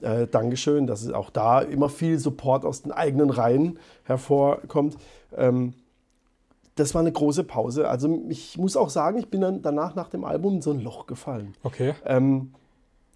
Äh, 0.00 0.26
Dankeschön, 0.26 0.86
dass 0.86 1.02
es 1.02 1.12
auch 1.12 1.30
da 1.30 1.60
immer 1.60 1.88
viel 1.88 2.18
Support 2.18 2.64
aus 2.64 2.82
den 2.82 2.92
eigenen 2.92 3.30
Reihen 3.30 3.78
hervorkommt. 4.04 4.96
Ähm, 5.36 5.74
das 6.76 6.92
war 6.94 7.00
eine 7.02 7.12
große 7.12 7.44
Pause. 7.44 7.88
Also 7.88 8.22
ich 8.28 8.58
muss 8.58 8.76
auch 8.76 8.90
sagen, 8.90 9.18
ich 9.18 9.28
bin 9.28 9.40
dann 9.42 9.62
danach 9.62 9.94
nach 9.94 10.08
dem 10.08 10.24
Album 10.24 10.54
in 10.56 10.62
so 10.62 10.72
ein 10.72 10.80
Loch 10.80 11.06
gefallen. 11.06 11.54
okay. 11.62 11.94
Ähm, 12.04 12.52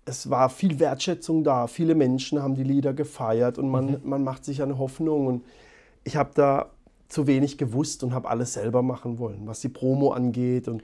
es 0.05 0.31
war 0.31 0.49
viel 0.49 0.79
Wertschätzung 0.81 1.45
da. 1.45 1.67
Viele 1.67 1.95
Menschen 1.95 2.41
haben 2.43 2.55
die 2.55 2.63
Lieder 2.63 2.95
gefeiert 2.95 3.59
und 3.59 3.69
man, 3.69 4.01
man 4.05 4.25
macht 4.25 4.43
sich 4.45 4.63
eine 4.63 4.79
Hoffnung. 4.79 5.27
Und 5.27 5.45
ich 6.05 6.17
habe 6.17 6.31
da 6.35 6.71
zu 7.09 7.27
wenig 7.27 7.59
gewusst 7.59 8.03
und 8.05 8.13
habe 8.13 8.29
alles 8.29 8.53
selber 8.55 8.83
machen 8.83 9.19
wollen, 9.19 9.47
was 9.47 9.61
die 9.61 9.69
Promo 9.69 10.13
angeht. 10.13 10.69
Und 10.69 10.83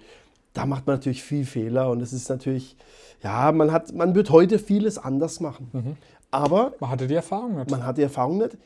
da 0.55 0.67
macht 0.67 0.87
man 0.87 0.97
natürlich 0.97 1.23
viel 1.23 1.45
Fehler. 1.45 1.91
Und 1.91 2.01
es 2.01 2.13
ist 2.13 2.29
natürlich, 2.29 2.77
ja, 3.23 3.53
man, 3.53 3.73
hat, 3.73 3.93
man 3.93 4.15
wird 4.15 4.31
heute 4.31 4.59
vieles 4.59 4.99
anders 4.99 5.41
machen. 5.41 5.97
Aber 6.31 6.73
Man 6.81 6.91
hatte 6.91 7.07
die 7.07 7.15
Erfahrung 7.15 7.57
nicht. 7.57 7.71
man 7.71 7.85
hat 7.85 7.99
die 7.99 8.03
Erfahrung 8.03 8.39
nicht. 8.39 8.57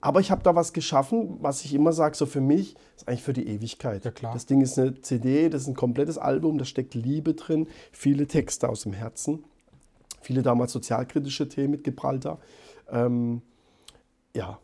Aber 0.00 0.18
ich 0.18 0.32
habe 0.32 0.42
da 0.42 0.54
was 0.56 0.72
geschaffen, 0.72 1.38
was 1.40 1.64
ich 1.64 1.72
immer 1.74 1.92
sage, 1.92 2.16
so 2.16 2.26
für 2.26 2.40
mich, 2.40 2.74
ist 2.96 3.06
eigentlich 3.08 3.22
für 3.22 3.32
die 3.32 3.46
Ewigkeit. 3.46 4.04
Ja, 4.04 4.10
klar. 4.10 4.32
Das 4.34 4.46
Ding 4.46 4.60
ist 4.60 4.76
eine 4.76 5.00
CD, 5.00 5.48
das 5.48 5.62
ist 5.62 5.68
ein 5.68 5.74
komplettes 5.76 6.18
Album, 6.18 6.58
da 6.58 6.64
steckt 6.64 6.94
Liebe 6.94 7.34
drin, 7.34 7.68
viele 7.92 8.26
Texte 8.26 8.68
aus 8.68 8.82
dem 8.82 8.94
Herzen, 8.94 9.44
viele 10.20 10.42
damals 10.42 10.72
sozialkritische 10.72 11.48
Themen 11.48 11.70
mit 11.70 11.84
Gibraltar. 11.84 12.38
Ähm, 12.90 13.42
ja, 14.34 14.58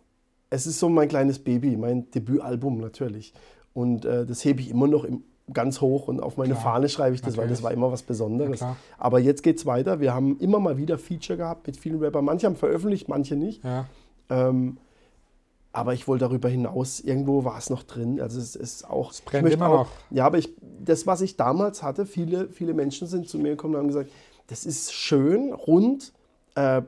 es 0.51 0.67
ist 0.67 0.79
so 0.79 0.89
mein 0.89 1.09
kleines 1.09 1.39
Baby, 1.39 1.77
mein 1.77 2.11
Debütalbum 2.11 2.79
natürlich. 2.79 3.33
Und 3.75 4.05
äh, 4.05 4.25
das 4.27 4.45
hebe 4.45 4.61
ich 4.61 4.71
immer 4.71 4.87
noch 4.87 5.05
im, 5.05 5.23
ganz 5.53 5.81
hoch 5.81 6.09
und 6.09 6.21
auf 6.21 6.37
meine 6.37 6.53
Klar, 6.55 6.63
Fahne 6.75 6.89
schreibe 6.89 7.15
ich 7.15 7.23
das, 7.23 7.37
weil 7.37 7.45
das 7.49 7.61
natürlich. 7.61 7.65
war 7.65 7.73
immer 7.73 7.93
was 7.93 8.03
Besonderes. 8.03 8.61
Ja. 8.61 8.77
Aber 8.99 9.19
jetzt 9.19 9.43
geht 9.43 9.57
es 9.59 9.67
weiter. 9.67 10.01
Wir 10.01 10.13
haben 10.15 10.39
immer 10.41 10.59
mal 10.61 10.77
wieder 10.77 10.99
Feature 10.99 11.37
gehabt 11.39 11.67
mit 11.67 11.77
vielen 11.77 12.03
Rappern. 12.03 12.25
Manche 12.25 12.47
haben 12.47 12.57
veröffentlicht, 12.57 13.09
manche 13.09 13.37
nicht. 13.37 13.63
Ja, 13.65 13.87
Ähm, 14.31 14.77
aber 15.73 15.95
ich 15.95 16.09
wollte 16.09 16.25
darüber 16.25 16.49
hinaus, 16.49 16.99
irgendwo 17.01 17.45
war 17.45 17.57
es 17.59 17.71
noch 17.71 17.83
drin. 17.83 18.21
Also 18.21 18.41
es 18.41 18.57
ist 18.57 18.89
auch. 18.89 19.13
Es 19.13 19.21
brennt 19.21 19.49
immer 19.51 19.69
noch. 19.69 19.89
Ja, 20.11 20.25
aber 20.27 20.39
ich, 20.39 20.51
das, 20.85 21.07
was 21.07 21.21
ich 21.21 21.37
damals 21.37 21.83
hatte, 21.83 22.05
viele, 22.05 22.49
viele 22.49 22.75
Menschen 22.75 23.07
sind 23.07 23.29
zu 23.29 23.39
mir 23.39 23.51
gekommen 23.51 23.75
und 23.75 23.81
haben 23.81 23.89
gesagt, 23.89 24.11
das 24.49 24.65
ist 24.67 24.93
schön, 24.93 25.53
rund, 25.53 26.13
äh, 26.57 26.83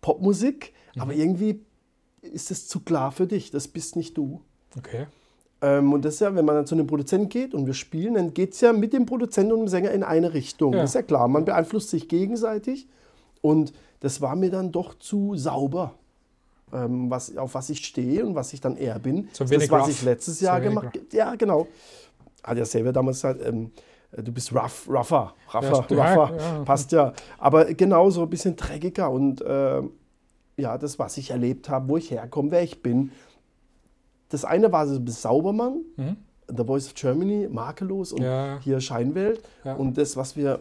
Popmusik, 0.00 0.72
Mhm. 0.94 1.00
aber 1.02 1.14
irgendwie 1.14 1.60
ist 2.22 2.50
es 2.50 2.68
zu 2.68 2.80
klar 2.80 3.12
für 3.12 3.26
dich. 3.26 3.50
Das 3.50 3.68
bist 3.68 3.96
nicht 3.96 4.16
du. 4.16 4.40
okay. 4.76 5.06
Ähm, 5.60 5.92
und 5.92 6.04
das 6.04 6.14
ist 6.14 6.20
ja, 6.20 6.34
wenn 6.34 6.44
man 6.44 6.56
dann 6.56 6.66
zu 6.66 6.74
einem 6.74 6.88
Produzenten 6.88 7.28
geht 7.28 7.54
und 7.54 7.66
wir 7.66 7.74
spielen, 7.74 8.14
dann 8.14 8.34
geht 8.34 8.52
es 8.54 8.60
ja 8.60 8.72
mit 8.72 8.92
dem 8.92 9.06
Produzenten 9.06 9.52
und 9.52 9.60
dem 9.60 9.68
Sänger 9.68 9.92
in 9.92 10.02
eine 10.02 10.34
Richtung. 10.34 10.72
Ja. 10.72 10.80
Das 10.80 10.90
ist 10.90 10.94
ja 10.94 11.02
klar, 11.02 11.28
man 11.28 11.44
beeinflusst 11.44 11.90
sich 11.90 12.08
gegenseitig. 12.08 12.88
Und 13.40 13.72
das 14.00 14.20
war 14.20 14.34
mir 14.34 14.50
dann 14.50 14.72
doch 14.72 14.98
zu 14.98 15.36
sauber, 15.36 15.94
ähm, 16.72 17.10
was, 17.10 17.36
auf 17.36 17.54
was 17.54 17.70
ich 17.70 17.84
stehe 17.84 18.26
und 18.26 18.34
was 18.34 18.52
ich 18.52 18.60
dann 18.60 18.76
eher 18.76 18.98
bin. 18.98 19.28
Zu 19.32 19.44
das, 19.44 19.70
was 19.70 19.82
rough. 19.82 19.88
ich 19.88 20.02
letztes 20.02 20.40
Jahr 20.40 20.60
gemacht 20.60 20.86
habe. 20.86 20.98
Ja, 21.12 21.36
genau. 21.36 21.68
Hat 22.42 22.58
ja 22.58 22.64
selber 22.64 22.92
damals 22.92 23.18
gesagt, 23.18 23.40
ähm, 23.46 23.70
du 24.16 24.32
bist 24.32 24.52
rough, 24.52 24.88
rougher, 24.88 25.32
rougher. 25.54 25.86
Ja, 25.90 26.14
rougher. 26.14 26.36
ja. 26.36 26.64
Passt 26.64 26.90
ja. 26.90 27.12
Aber 27.38 27.66
genau 27.66 28.10
so 28.10 28.22
ein 28.22 28.30
bisschen 28.30 28.56
dreckiger 28.56 29.10
und 29.10 29.44
ähm, 29.46 29.90
ja, 30.56 30.76
das, 30.78 30.98
was 30.98 31.16
ich 31.16 31.30
erlebt 31.30 31.68
habe, 31.68 31.88
wo 31.88 31.96
ich 31.96 32.10
herkomme, 32.10 32.50
wer 32.50 32.62
ich 32.62 32.82
bin. 32.82 33.10
Das 34.28 34.44
eine 34.44 34.72
war 34.72 34.86
so 34.86 34.94
ein 34.96 35.04
bisschen 35.04 35.22
Saubermann, 35.22 35.80
Mhm. 35.96 36.16
The 36.54 36.64
Voice 36.64 36.86
of 36.88 36.94
Germany, 36.94 37.48
makellos 37.50 38.12
und 38.12 38.22
Ja. 38.22 38.58
hier 38.62 38.80
Scheinwelt. 38.80 39.40
Ja. 39.64 39.74
Und 39.74 39.96
das, 39.96 40.16
was 40.16 40.36
wir, 40.36 40.58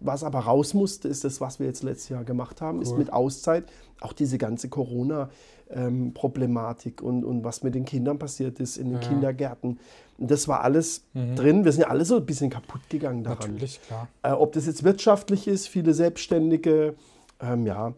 was 0.00 0.24
aber 0.24 0.40
raus 0.40 0.72
musste, 0.74 1.08
ist 1.08 1.24
das, 1.24 1.40
was 1.40 1.58
wir 1.60 1.66
jetzt 1.66 1.82
letztes 1.82 2.08
Jahr 2.08 2.24
gemacht 2.24 2.60
haben, 2.62 2.80
ist 2.82 2.92
Cool. 2.92 2.98
mit 2.98 3.12
Auszeit 3.12 3.64
auch 4.00 4.12
diese 4.12 4.38
ganze 4.38 4.68
Corona-Problematik 4.68 7.02
und, 7.02 7.24
und 7.24 7.44
was 7.44 7.62
mit 7.62 7.74
den 7.74 7.84
Kindern 7.84 8.18
passiert 8.18 8.58
ist 8.60 8.76
in 8.78 8.90
den 8.90 9.00
Ja. 9.02 9.08
Kindergärten. 9.08 9.78
Das 10.18 10.48
war 10.48 10.62
alles 10.62 11.02
drin. 11.14 11.64
Wir 11.64 11.72
sind 11.72 11.82
ja 11.82 11.88
alle 11.88 12.04
so 12.04 12.16
ein 12.16 12.26
bisschen 12.26 12.50
kaputt 12.50 12.80
gegangen 12.88 13.22
daran. 13.22 13.52
Natürlich, 13.52 13.80
klar. 13.86 14.08
Äh, 14.22 14.32
ob 14.32 14.52
das 14.52 14.66
jetzt 14.66 14.82
wirtschaftlich 14.82 15.46
ist, 15.46 15.68
viele 15.68 15.94
Selbstständige, 15.94 16.94
ähm, 17.40 17.66
ja. 17.66 17.92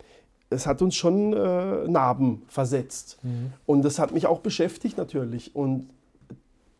Es 0.50 0.66
hat 0.66 0.83
uns 0.83 0.97
schon 0.97 1.33
äh, 1.33 1.88
Narben 1.88 2.42
versetzt. 2.49 3.19
Mhm. 3.23 3.52
Und 3.66 3.83
das 3.83 3.99
hat 3.99 4.12
mich 4.12 4.26
auch 4.26 4.40
beschäftigt 4.40 4.99
natürlich. 4.99 5.54
Und 5.54 5.88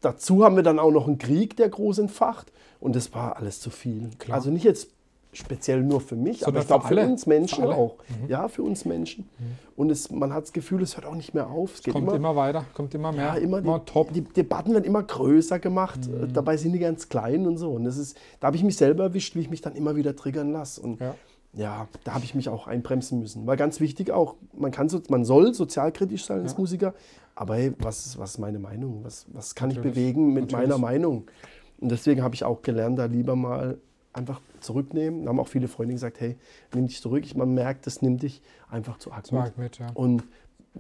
dazu 0.01 0.45
haben 0.45 0.57
wir 0.57 0.63
dann 0.63 0.79
auch 0.79 0.91
noch 0.91 1.07
einen 1.07 1.19
Krieg, 1.19 1.57
der 1.57 1.69
groß 1.69 1.99
entfacht. 2.01 2.53
Und 2.81 2.97
das 2.97 3.13
war 3.15 3.37
alles 3.37 3.61
zu 3.61 3.71
viel. 3.71 4.11
Klar. 4.19 4.37
Also 4.39 4.51
nicht 4.51 4.65
jetzt 4.65 4.89
speziell 5.33 5.83
nur 5.85 6.01
für 6.01 6.17
mich, 6.17 6.41
Sondern 6.41 6.55
aber 6.57 6.63
ich 6.63 6.67
glaube 6.67 6.89
für 7.03 7.09
uns 7.09 7.27
Menschen 7.27 7.59
Für 7.63 7.69
alle. 7.69 7.75
Mhm. 7.75 7.79
auch. 7.81 7.95
Ja, 8.29 8.49
für 8.49 8.65
uns 8.65 8.85
Menschen. 8.85 9.29
Und 9.77 9.91
es, 9.91 10.11
man 10.11 10.33
hat 10.33 10.43
das 10.43 10.53
Gefühl, 10.53 10.83
es 10.83 10.97
hört 10.97 11.07
auch 11.07 11.15
nicht 11.15 11.35
mehr 11.35 11.47
auf. 11.49 11.75
Es 11.77 11.83
geht 11.85 11.95
Kommt 11.95 12.13
immer, 12.13 12.35
weiter, 12.35 12.65
kommt 12.75 12.93
immer 12.95 13.13
mehr. 13.13 13.27
ja, 13.27 13.35
immer 13.37 13.61
die, 13.63 13.85
top. 13.87 14.13
die 14.13 14.23
Debatten 14.23 14.73
werden 14.73 14.85
immer 14.85 15.05
größer 15.05 15.61
gemacht, 15.61 16.01
Mhm. 16.09 16.33
dabei 16.33 16.57
sind 16.57 16.73
die 16.73 16.81
ganz 16.81 17.09
klein 17.09 17.47
und 17.47 17.59
so. 17.59 17.71
Und 17.71 17.85
das 17.85 17.97
ist, 17.97 18.17
da 18.41 18.49
habe 18.49 18.57
ich 18.57 18.65
mich 18.65 18.77
selber 18.77 19.05
erwischt, 19.05 19.37
wie 19.37 19.41
ich 19.41 19.51
mich 19.51 19.61
dann 19.61 19.77
immer 19.77 19.95
wieder 19.95 20.17
triggern 20.17 20.51
lasse. 20.51 20.81
Und 20.81 20.99
Ja. 21.01 21.15
Ja, 21.53 21.89
da 22.05 22.15
habe 22.15 22.25
ich 22.25 22.35
mich 22.35 22.49
auch 22.49 22.67
einbremsen 22.67 23.19
müssen. 23.21 23.47
War 23.47 23.57
ganz 23.57 23.81
wichtig 23.81 24.11
auch, 24.13 24.37
man, 24.57 24.71
kann 24.71 24.89
so, 24.89 25.01
man 25.09 25.25
soll 25.25 25.53
sozialkritisch 25.55 26.25
sein 26.25 26.43
als 26.43 26.53
Ja. 26.53 26.59
Musiker, 26.59 26.95
aber 27.35 27.57
hey, 27.57 27.73
was, 27.79 28.07
ist- 28.07 28.19
was 28.19 28.33
ist 28.33 28.39
meine 28.39 28.59
Meinung? 28.59 29.03
Was, 29.05 29.27
was 29.33 29.55
kann 29.55 29.71
ich 29.71 29.77
Natürlich. 29.77 29.95
bewegen 29.97 30.33
mit 30.33 30.51
Natürlich. 30.51 30.69
meiner 30.69 30.79
Meinung? 30.79 31.31
Und 31.81 31.91
deswegen 31.91 32.23
habe 32.23 32.35
ich 32.35 32.45
auch 32.45 32.63
gelernt, 32.63 32.99
da 32.99 33.07
lieber 33.07 33.35
mal 33.37 33.79
einfach 34.13 34.41
zurücknehmen. 34.61 35.25
Da 35.25 35.31
haben 35.31 35.41
auch 35.41 35.49
viele 35.49 35.67
Freunde 35.69 35.95
gesagt, 35.95 36.21
hey, 36.21 36.37
nimm 36.75 36.87
dich 36.89 37.01
zurück. 37.01 37.25
Ich, 37.25 37.35
man 37.37 37.55
merkt, 37.55 37.87
das 37.87 38.03
nimmt 38.03 38.23
dich 38.23 38.43
einfach 38.71 38.99
zu 38.99 39.13
arg 39.13 39.31
mit. 39.33 39.57
mit, 39.57 39.79
ja. 39.79 39.87
Und 39.95 40.25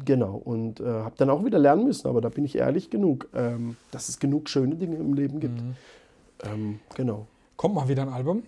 genau, 0.04 0.34
und 0.36 0.80
äh, 0.80 0.84
habe 0.84 1.14
dann 1.16 1.30
auch 1.30 1.44
wieder 1.44 1.58
lernen 1.58 1.84
müssen, 1.84 2.06
aber 2.06 2.20
da 2.20 2.28
bin 2.28 2.44
ich 2.44 2.56
ehrlich 2.58 2.90
genug, 2.90 3.28
ähm, 3.34 3.76
dass 3.92 4.08
es 4.08 4.18
genug 4.18 4.48
schöne 4.48 4.74
Dinge 4.76 4.96
im 4.96 5.14
Leben 5.14 5.40
gibt. 5.40 5.60
Mhm. 5.62 5.74
Ähm, 6.44 6.80
genau. 6.94 7.26
Kommt 7.56 7.74
mal 7.74 7.88
wieder 7.88 8.02
ein 8.02 8.08
Album? 8.08 8.42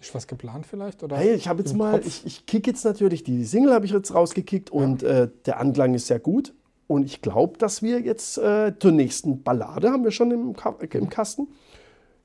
Ist 0.00 0.14
was 0.14 0.26
geplant 0.26 0.64
vielleicht? 0.66 1.02
Oder 1.02 1.16
Hey, 1.16 1.34
ich 1.34 1.48
habe 1.48 1.60
jetzt 1.62 1.74
mal, 1.74 1.92
Kopf? 1.92 2.06
ich, 2.06 2.24
ich 2.26 2.46
kick 2.46 2.66
jetzt 2.66 2.84
natürlich, 2.84 3.24
die 3.24 3.44
Single 3.44 3.72
habe 3.74 3.84
ich 3.84 3.92
jetzt 3.92 4.14
rausgekickt 4.14 4.70
und 4.70 5.02
äh, 5.02 5.28
der 5.46 5.58
Anklang 5.58 5.94
ist 5.94 6.06
sehr 6.06 6.20
gut. 6.20 6.54
Und 6.86 7.04
ich 7.04 7.20
glaube, 7.20 7.58
dass 7.58 7.82
wir 7.82 8.00
jetzt 8.00 8.38
äh, 8.38 8.72
zur 8.78 8.92
nächsten 8.92 9.42
Ballade 9.42 9.90
haben 9.90 10.04
wir 10.04 10.10
schon 10.10 10.30
im, 10.30 10.54
Ka 10.56 10.74
im 10.92 11.08
Kasten. 11.10 11.48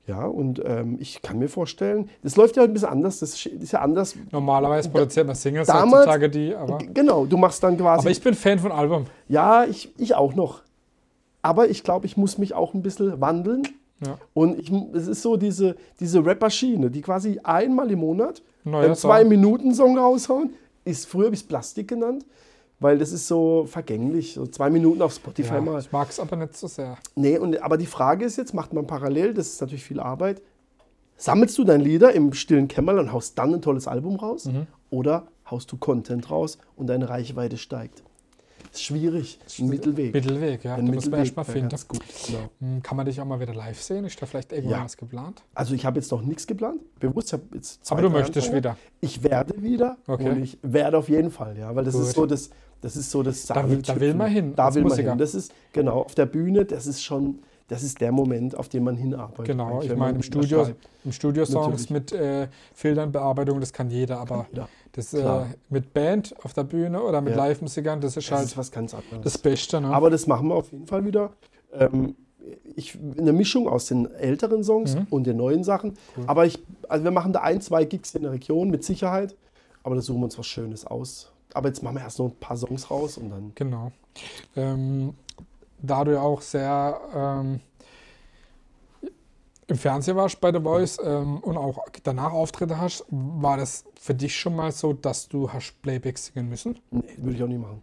Ja, 0.06 0.24
und 0.26 0.62
ähm, 0.64 0.98
ich 1.00 1.22
kann 1.22 1.38
mir 1.38 1.48
vorstellen, 1.48 2.10
das 2.22 2.36
läuft 2.36 2.56
ja 2.56 2.62
ein 2.62 2.72
bisschen 2.74 2.88
anders, 2.90 3.20
das 3.20 3.44
ist 3.46 3.72
ja 3.72 3.80
anders. 3.80 4.14
Normalerweise 4.30 4.90
produziert 4.90 5.26
man 5.26 5.34
Singles 5.34 5.66
damals- 5.66 6.00
heutzutage 6.06 6.28
die, 6.30 6.54
aber, 6.54 6.78
Genau, 6.78 7.24
du 7.26 7.36
machst 7.38 7.62
dann 7.62 7.76
quasi. 7.78 8.00
aber 8.02 8.10
ich 8.10 8.22
bin 8.22 8.34
Fan 8.34 8.58
von 8.58 8.70
Album. 8.70 9.04
Ja, 9.28 9.64
ich, 9.64 9.92
ich 9.98 10.14
auch 10.14 10.34
noch. 10.34 10.60
Aber 11.42 11.68
ich 11.68 11.82
glaube, 11.84 12.06
ich 12.06 12.16
muss 12.18 12.36
mich 12.38 12.54
auch 12.54 12.74
ein 12.74 12.82
bisschen 12.82 13.20
wandeln. 13.20 13.62
Ja. 14.04 14.18
Und 14.34 14.58
ich, 14.58 14.70
es 14.94 15.06
ist 15.08 15.22
so 15.22 15.36
diese, 15.36 15.76
diese 16.00 16.24
Rapper-Schiene, 16.24 16.90
die 16.90 17.00
quasi 17.02 17.40
einmal 17.42 17.90
im 17.90 18.00
Monat 18.00 18.42
Neuer 18.64 18.84
einen 18.84 18.94
Song. 18.94 19.10
Zwei-Minuten-Song 19.10 19.98
raushauen. 19.98 20.50
Ist 20.84 21.06
früher 21.06 21.30
bis 21.30 21.42
Plastik 21.42 21.88
genannt, 21.88 22.26
weil 22.78 22.98
das 22.98 23.12
ist 23.12 23.26
so 23.26 23.64
vergänglich. 23.66 24.34
So 24.34 24.46
zwei 24.46 24.68
Minuten 24.68 25.00
auf 25.00 25.14
Spotify 25.14 25.54
Ja, 25.54 25.60
mal. 25.60 25.80
ich 25.80 25.90
mag 25.92 26.10
es 26.10 26.20
aber 26.20 26.36
nicht 26.36 26.56
so 26.56 26.66
sehr. 26.66 26.98
Nee, 27.14 27.38
und, 27.38 27.62
aber 27.62 27.78
die 27.78 27.86
Frage 27.86 28.24
ist 28.24 28.36
jetzt, 28.36 28.52
macht 28.52 28.72
man 28.74 28.86
parallel, 28.86 29.32
das 29.32 29.48
ist 29.48 29.60
natürlich 29.60 29.84
viel 29.84 30.00
Arbeit, 30.00 30.42
sammelst 31.16 31.56
du 31.56 31.64
deine 31.64 31.82
Lieder 31.82 32.12
im 32.12 32.32
stillen 32.34 32.68
Kämmerlein 32.68 33.06
und 33.06 33.12
haust 33.12 33.38
dann 33.38 33.54
ein 33.54 33.62
tolles 33.62 33.88
Album 33.88 34.16
raus? 34.16 34.46
Mhm. 34.46 34.66
Oder 34.90 35.26
haust 35.50 35.72
du 35.72 35.76
Content 35.76 36.30
raus 36.30 36.58
und 36.76 36.88
deine 36.88 37.08
Reichweite 37.08 37.56
steigt? 37.56 38.02
Ist 38.72 38.82
schwierig, 38.82 39.38
ein 39.58 39.68
Mittelweg. 39.68 40.12
Mittelweg, 40.14 40.64
ja. 40.64 40.74
Ein 40.76 40.86
Den 40.86 40.94
muss 40.94 41.08
man 41.10 41.20
erst 41.20 41.36
mal 41.36 41.44
finden. 41.44 41.68
ganz 41.68 41.86
gut. 41.88 42.00
Genau. 42.26 42.38
Hm, 42.60 42.82
Kann 42.82 42.96
man 42.96 43.06
dich 43.06 43.20
auch 43.20 43.24
mal 43.24 43.40
wieder 43.40 43.54
live 43.54 43.80
sehen? 43.80 44.04
Ist 44.04 44.20
da 44.20 44.26
vielleicht 44.26 44.52
irgendwann 44.52 44.78
Ja. 44.80 44.84
was 44.84 44.96
geplant? 44.96 45.42
Also 45.54 45.74
ich 45.74 45.84
habe 45.86 45.98
jetzt 46.00 46.10
noch 46.10 46.22
nichts 46.22 46.46
geplant, 46.46 46.80
bewusst. 47.00 47.28
Ich 47.28 47.32
habe 47.34 47.42
jetzt 47.54 47.84
zwei, 47.84 47.94
Aber 47.96 48.02
du 48.02 48.10
möchtest 48.10 48.48
Anfragen. 48.48 48.56
wieder. 48.56 48.76
Ich 49.00 49.22
werde 49.22 49.62
wieder 49.62 49.96
Okay. 50.06 50.30
und 50.30 50.42
ich 50.42 50.58
werde 50.62 50.98
auf 50.98 51.08
jeden 51.08 51.30
Fall, 51.30 51.56
ja, 51.58 51.74
weil 51.74 51.84
das 51.84 51.94
Gut. 51.94 52.02
ist 52.04 52.12
so 52.14 52.26
das, 52.26 52.50
das 52.80 52.96
ist 52.96 53.10
so 53.10 53.22
das 53.22 53.46
Da 53.46 53.68
will- 53.68 53.82
da 53.82 53.98
will 54.00 54.14
man 54.14 54.30
hin 54.30 54.52
Da 54.54 54.74
will 54.74 54.84
man 54.84 54.96
hin. 54.98 55.18
Das 55.18 55.34
ist 55.34 55.52
genau 55.72 56.02
auf 56.02 56.14
der 56.14 56.26
Bühne. 56.26 56.64
Das 56.64 56.86
ist 56.86 57.02
schon, 57.02 57.38
das 57.68 57.82
ist 57.82 58.00
der 58.00 58.12
Moment, 58.12 58.56
auf 58.56 58.68
den 58.68 58.84
man 58.84 58.96
hinarbeitet. 58.96 59.46
Genau, 59.46 59.80
ich 59.82 59.94
meine, 59.96 60.16
im 60.16 60.22
Studio, 60.22 60.68
im 61.04 61.12
Studio 61.12 61.44
Songs 61.46 61.88
Natürlich. 61.88 61.90
mit 61.90 62.12
äh, 62.12 62.48
Filtern, 62.74 63.10
Bearbeitung, 63.12 63.60
das 63.60 63.72
kann 63.72 63.90
jeder, 63.90 64.18
aber 64.20 64.46
Ja, 64.52 64.68
das 64.92 65.14
äh, 65.14 65.44
mit 65.70 65.94
Band 65.94 66.34
auf 66.44 66.52
der 66.52 66.64
Bühne 66.64 67.02
oder 67.02 67.20
mit 67.20 67.32
Ja. 67.32 67.38
Live-Musikern, 67.38 68.00
das 68.00 68.16
ist 68.16 68.30
das 68.30 68.36
halt 68.38 68.46
ist 68.48 68.56
was 68.58 68.70
ganz 68.70 68.92
anderes. 68.94 69.22
das 69.22 69.38
Beste. 69.38 69.80
Ne? 69.80 69.88
Aber 69.88 70.10
das 70.10 70.26
machen 70.26 70.48
wir 70.48 70.54
auf 70.56 70.70
jeden 70.72 70.86
Fall 70.86 71.04
wieder. 71.04 71.32
Ähm, 71.72 72.14
ich, 72.76 72.98
eine 73.18 73.32
Mischung 73.32 73.66
aus 73.68 73.86
den 73.86 74.10
älteren 74.12 74.62
Songs 74.62 74.94
Mhm. 74.96 75.06
und 75.08 75.26
den 75.26 75.38
neuen 75.38 75.64
Sachen. 75.64 75.94
Cool. 76.16 76.24
Aber 76.26 76.44
ich, 76.44 76.62
also 76.90 77.02
wir 77.02 77.10
machen 77.10 77.32
da 77.32 77.40
ein, 77.40 77.62
zwei 77.62 77.86
Gigs 77.86 78.14
in 78.14 78.22
der 78.22 78.32
Region 78.32 78.68
mit 78.70 78.84
Sicherheit. 78.84 79.34
Aber 79.82 79.94
da 79.94 80.02
suchen 80.02 80.20
wir 80.20 80.24
uns 80.26 80.38
was 80.38 80.46
Schönes 80.46 80.86
aus. 80.86 81.32
Aber 81.54 81.68
jetzt 81.68 81.82
machen 81.82 81.96
wir 81.96 82.02
erst 82.02 82.18
noch 82.18 82.26
ein 82.26 82.36
paar 82.36 82.56
Songs 82.58 82.90
raus 82.90 83.16
und 83.16 83.30
dann. 83.30 83.52
Genau. 83.54 83.92
Ähm, 84.56 85.14
da 85.86 86.04
du 86.04 86.12
ja 86.12 86.20
auch 86.20 86.40
sehr 86.40 87.00
ähm, 87.14 87.60
im 89.66 89.76
Fernsehen 89.76 90.16
warst 90.16 90.40
bei 90.40 90.52
The 90.52 90.60
Voice 90.60 90.98
ähm, 91.02 91.38
und 91.38 91.56
auch 91.56 91.78
danach 92.02 92.32
Auftritte 92.32 92.78
hast, 92.80 93.04
war 93.10 93.56
das 93.56 93.84
für 93.98 94.14
dich 94.14 94.36
schon 94.36 94.56
mal 94.56 94.70
so, 94.72 94.92
dass 94.92 95.28
du 95.28 95.50
hast 95.50 95.80
Playback 95.80 96.18
singen 96.18 96.48
müssen? 96.48 96.78
Nee, 96.90 97.02
würde 97.16 97.36
ich 97.36 97.42
auch 97.42 97.48
nie 97.48 97.56
machen. 97.58 97.82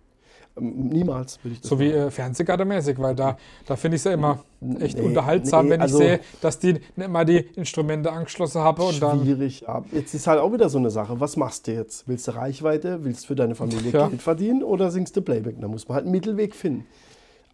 Ähm, 0.57 0.89
niemals 0.89 1.43
würde 1.43 1.55
ich 1.55 1.61
das 1.61 1.69
So 1.69 1.79
wie 1.79 1.89
äh, 1.91 2.11
Fernsehgardemäßig, 2.11 2.99
weil 2.99 3.15
da, 3.15 3.35
da 3.65 3.75
finde 3.75 3.95
ich 3.95 4.01
es 4.01 4.03
ja 4.03 4.11
immer 4.11 4.43
echt 4.79 4.97
Nee, 4.97 5.05
unterhaltsam, 5.05 5.65
nee, 5.65 5.71
wenn 5.71 5.81
also- 5.81 5.99
ich 6.01 6.05
sehe, 6.07 6.19
dass 6.41 6.59
die 6.59 6.73
nicht 6.95 7.09
mal 7.09 7.25
die 7.25 7.37
Instrumente 7.55 8.11
angeschlossen 8.11 8.61
haben 8.61 8.83
und 8.83 9.01
dann. 9.01 9.21
Schwierig. 9.21 9.61
Ja. 9.61 9.83
Jetzt 9.91 10.13
ist 10.13 10.27
halt 10.27 10.39
auch 10.39 10.53
wieder 10.53 10.69
so 10.69 10.77
eine 10.77 10.91
Sache. 10.91 11.19
Was 11.19 11.35
machst 11.35 11.65
du 11.65 11.73
jetzt? 11.73 12.07
Willst 12.07 12.27
du 12.27 12.35
Reichweite? 12.35 13.03
Willst 13.03 13.23
du 13.23 13.27
für 13.29 13.35
deine 13.35 13.55
Familie 13.55 13.91
Ja. 13.91 14.07
Geld 14.07 14.21
verdienen 14.21 14.61
oder 14.63 14.91
singst 14.91 15.15
du 15.15 15.21
Playback? 15.23 15.55
Da 15.59 15.67
muss 15.67 15.87
man 15.87 15.95
halt 15.95 16.03
einen 16.05 16.11
Mittelweg 16.11 16.53
finden. 16.53 16.85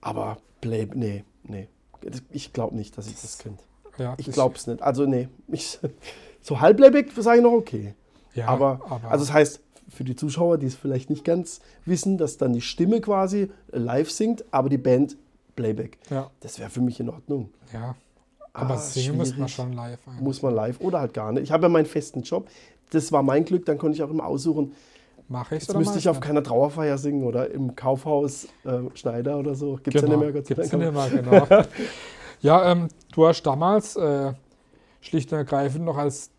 Aber 0.01 0.37
Play, 0.61 0.87
nee, 0.93 1.23
nee. 1.43 1.67
Ich 2.31 2.53
glaube 2.53 2.75
nicht, 2.75 2.97
dass 2.97 3.07
ich 3.07 3.19
das 3.19 3.37
könnte. 3.39 3.63
Ja, 3.97 4.15
Ich 4.17 4.31
glaube 4.31 4.55
es 4.55 4.67
nicht. 4.67 4.81
Also 4.81 5.05
nee. 5.05 5.27
Ich, 5.47 5.79
so 6.41 6.59
Halbplayback 6.61 7.11
sage 7.17 7.37
ich 7.37 7.43
noch 7.43 7.51
okay. 7.53 7.93
Ja, 8.33 8.47
aber, 8.47 8.81
aber 8.87 9.09
also 9.09 9.25
das 9.25 9.33
heißt, 9.33 9.61
für 9.89 10.03
die 10.03 10.15
Zuschauer, 10.15 10.57
die 10.57 10.67
es 10.67 10.75
vielleicht 10.75 11.09
nicht 11.09 11.23
ganz 11.25 11.59
wissen, 11.85 12.17
dass 12.17 12.37
dann 12.37 12.53
die 12.53 12.61
Stimme 12.61 13.01
quasi 13.01 13.49
live 13.71 14.11
singt, 14.11 14.45
aber 14.51 14.69
die 14.69 14.77
Band 14.77 15.17
Playback. 15.55 15.97
ja, 16.11 16.29
Das 16.41 16.59
wäre 16.59 16.69
für 16.69 16.81
mich 16.81 16.99
in 16.99 17.09
Ordnung. 17.09 17.49
ja. 17.73 17.95
Aber 18.53 18.73
Ah, 18.73 18.77
singen 18.77 19.17
muss 19.17 19.37
man 19.37 19.47
schon 19.49 19.73
live 19.73 19.99
eigentlich. 20.07 20.21
Muss 20.21 20.41
man 20.41 20.55
live 20.55 20.79
oder 20.81 20.99
halt 20.99 21.13
gar 21.13 21.31
nicht. 21.31 21.43
Ich 21.43 21.51
habe 21.51 21.63
ja 21.63 21.69
meinen 21.69 21.85
festen 21.85 22.23
Job. 22.23 22.49
Das 22.89 23.11
war 23.11 23.21
mein 23.21 23.45
Glück, 23.45 23.65
dann 23.67 23.77
konnte 23.77 23.95
ich 23.95 24.01
auch 24.01 24.09
immer 24.09 24.25
aussuchen. 24.25 24.73
Mache 25.29 25.55
ich 25.55 25.63
Jetzt 25.63 25.75
müsste 25.75 25.97
ich 25.97 26.07
auf 26.07 26.19
keiner 26.21 26.41
Trauerfeier 26.41 26.97
singen 26.97 27.23
oder 27.23 27.51
im 27.51 27.75
Kaufhaus 27.75 28.45
äh, 28.63 28.79
Schneider 28.95 29.37
oder 29.37 29.55
so. 29.55 29.75
Gibt 29.75 29.95
es 29.95 30.01
ja 30.01 30.07
nicht 30.07 30.19
mehr, 30.19 30.31
Gott 30.31 30.47
Gibt's 30.47 30.71
ja 30.71 30.77
Dank. 30.77 30.95
nicht 30.95 31.23
mehr, 31.23 31.45
genau. 31.45 31.65
ja, 32.41 32.71
ähm, 32.71 32.87
du 33.11 33.27
hast 33.27 33.43
damals 33.43 33.97
äh, 33.97 34.33
schlicht 35.01 35.31
und 35.33 35.39
ergreifend 35.39 35.83
noch 35.83 35.97
als 35.97 36.31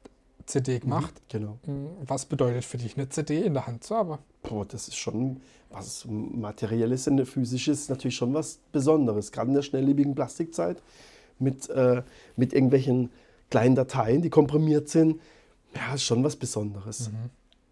CD 0.46 0.79
gemacht. 0.79 1.14
Genau. 1.29 1.59
Hm, 1.64 1.88
Was 2.07 2.24
bedeutet 2.24 2.64
für 2.64 2.79
dich 2.79 2.96
eine 2.96 3.09
CD 3.11 3.42
in 3.42 3.55
der 3.55 3.66
Hand 3.66 3.85
zu 3.85 3.94
haben? 3.94 4.18
Boah, 4.42 4.64
das 4.64 4.88
ist 4.88 4.96
schon 4.96 5.40
was 5.70 6.07
Materielles 6.09 7.07
und 7.09 7.24
Physisches, 7.27 7.83
ist 7.83 7.90
natürlich 7.90 8.16
schon 8.16 8.33
was 8.33 8.59
Besonderes. 8.72 9.33
Gerade 9.33 9.48
in 9.48 9.55
der 9.55 9.62
schnelllebigen 9.62 10.14
Plastikzeit 10.14 10.83
mit, 11.38 11.68
äh, 11.68 12.03
mit 12.37 12.55
irgendwelchen 12.55 13.11
kleinen 13.51 13.74
Dateien, 13.74 14.22
die 14.22 14.31
komprimiert 14.31 14.88
sind. 14.88 15.20
Ja, 15.74 15.94
ist 15.94 16.05
schon 16.05 16.24
was 16.24 16.37
Besonderes. 16.37 17.11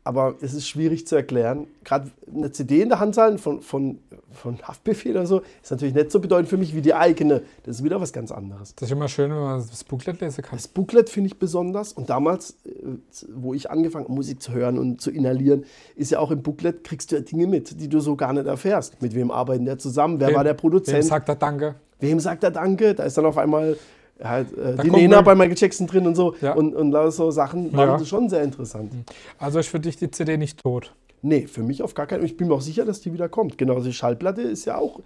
Aber 0.06 0.36
es 0.40 0.54
ist 0.54 0.68
schwierig 0.68 1.06
zu 1.06 1.16
erklären. 1.16 1.66
Gerade 1.82 2.10
eine 2.32 2.52
CD 2.52 2.80
in 2.80 2.88
der 2.90 3.00
Hand 3.00 3.16
halten 3.16 3.38
von, 3.38 3.60
von, 3.60 3.98
von 4.30 4.58
Haftbefehl 4.62 5.10
oder 5.12 5.26
so, 5.26 5.42
ist 5.62 5.70
natürlich 5.72 5.94
nicht 5.94 6.12
so 6.12 6.20
bedeutend 6.20 6.48
für 6.48 6.56
mich 6.56 6.76
wie 6.76 6.80
die 6.80 6.94
eigene. 6.94 7.42
Das 7.64 7.76
ist 7.78 7.84
wieder 7.84 8.00
was 8.00 8.12
ganz 8.12 8.30
anderes. 8.30 8.74
Das 8.76 8.88
ist 8.88 8.92
immer 8.92 9.08
schön, 9.08 9.30
wenn 9.32 9.40
man 9.40 9.58
das 9.68 9.82
Booklet 9.82 10.20
lesen 10.20 10.42
kann. 10.42 10.56
Das 10.58 10.68
Booklet 10.68 11.10
finde 11.10 11.26
ich 11.26 11.38
besonders. 11.38 11.92
Und 11.92 12.08
damals, 12.08 12.56
äh, 12.66 12.70
wo 13.34 13.52
ich 13.52 13.68
angefangen 13.68 14.04
habe, 14.04 14.14
Musik 14.14 14.40
zu 14.40 14.52
hören 14.52 14.78
und 14.78 15.00
zu 15.00 15.10
inhalieren, 15.10 15.64
ist 15.96 16.12
ja 16.12 16.20
auch 16.20 16.30
im 16.30 16.40
Booklet, 16.42 16.84
kriegst 16.84 17.10
du 17.10 17.16
ja 17.16 17.22
Dinge 17.22 17.48
mit, 17.48 17.80
die 17.80 17.88
du 17.88 17.98
so 17.98 18.14
gar 18.14 18.32
nicht 18.32 18.46
erfährst. 18.46 19.02
Mit 19.02 19.14
wem 19.14 19.32
arbeiten 19.32 19.64
der 19.64 19.78
zusammen? 19.78 20.20
Wer 20.20 20.28
Wem- 20.28 20.34
war 20.36 20.44
der 20.44 20.52
Wem 20.54 20.58
Produzent? 20.58 21.04
sagt 21.04 21.28
er 21.28 21.34
Danke? 21.34 21.74
Wem 21.98 22.20
sagt 22.20 22.44
er 22.44 22.50
Danke? 22.52 22.94
Da 22.94 23.02
ist 23.04 23.16
dann 23.18 23.24
auf 23.26 23.38
einmal 23.38 23.76
halt, 24.22 24.56
äh, 24.56 24.76
kommt 24.76 24.92
Nena 24.92 25.20
bei 25.20 25.34
Michael 25.34 25.56
Jackson 25.56 25.86
drin 25.86 26.06
und 26.06 26.14
so. 26.14 26.34
Ja. 26.40 26.54
Und, 26.54 26.74
und 26.74 27.10
so 27.12 27.30
Sachen 27.30 27.70
Ja. 27.72 27.78
waren 27.78 28.04
schon 28.06 28.28
sehr 28.28 28.42
interessant. 28.42 28.92
Also 29.38 29.58
ist 29.58 29.68
für 29.68 29.80
dich 29.80 29.96
die 29.96 30.10
CD 30.10 30.36
nicht 30.36 30.62
tot. 30.62 30.94
Nee, 31.22 31.46
für 31.46 31.62
mich 31.62 31.82
auf 31.82 31.94
gar 31.94 32.06
keinen 32.06 32.20
Fall. 32.20 32.26
Ich 32.26 32.36
bin 32.36 32.48
mir 32.48 32.54
auch 32.54 32.60
sicher, 32.60 32.84
dass 32.84 33.00
die 33.00 33.12
wieder 33.12 33.28
kommt. 33.28 33.58
Genauso 33.58 33.86
die 33.86 33.92
Schallplatte 33.92 34.42
ist 34.42 34.64
ja 34.64 34.78
auch 34.78 35.00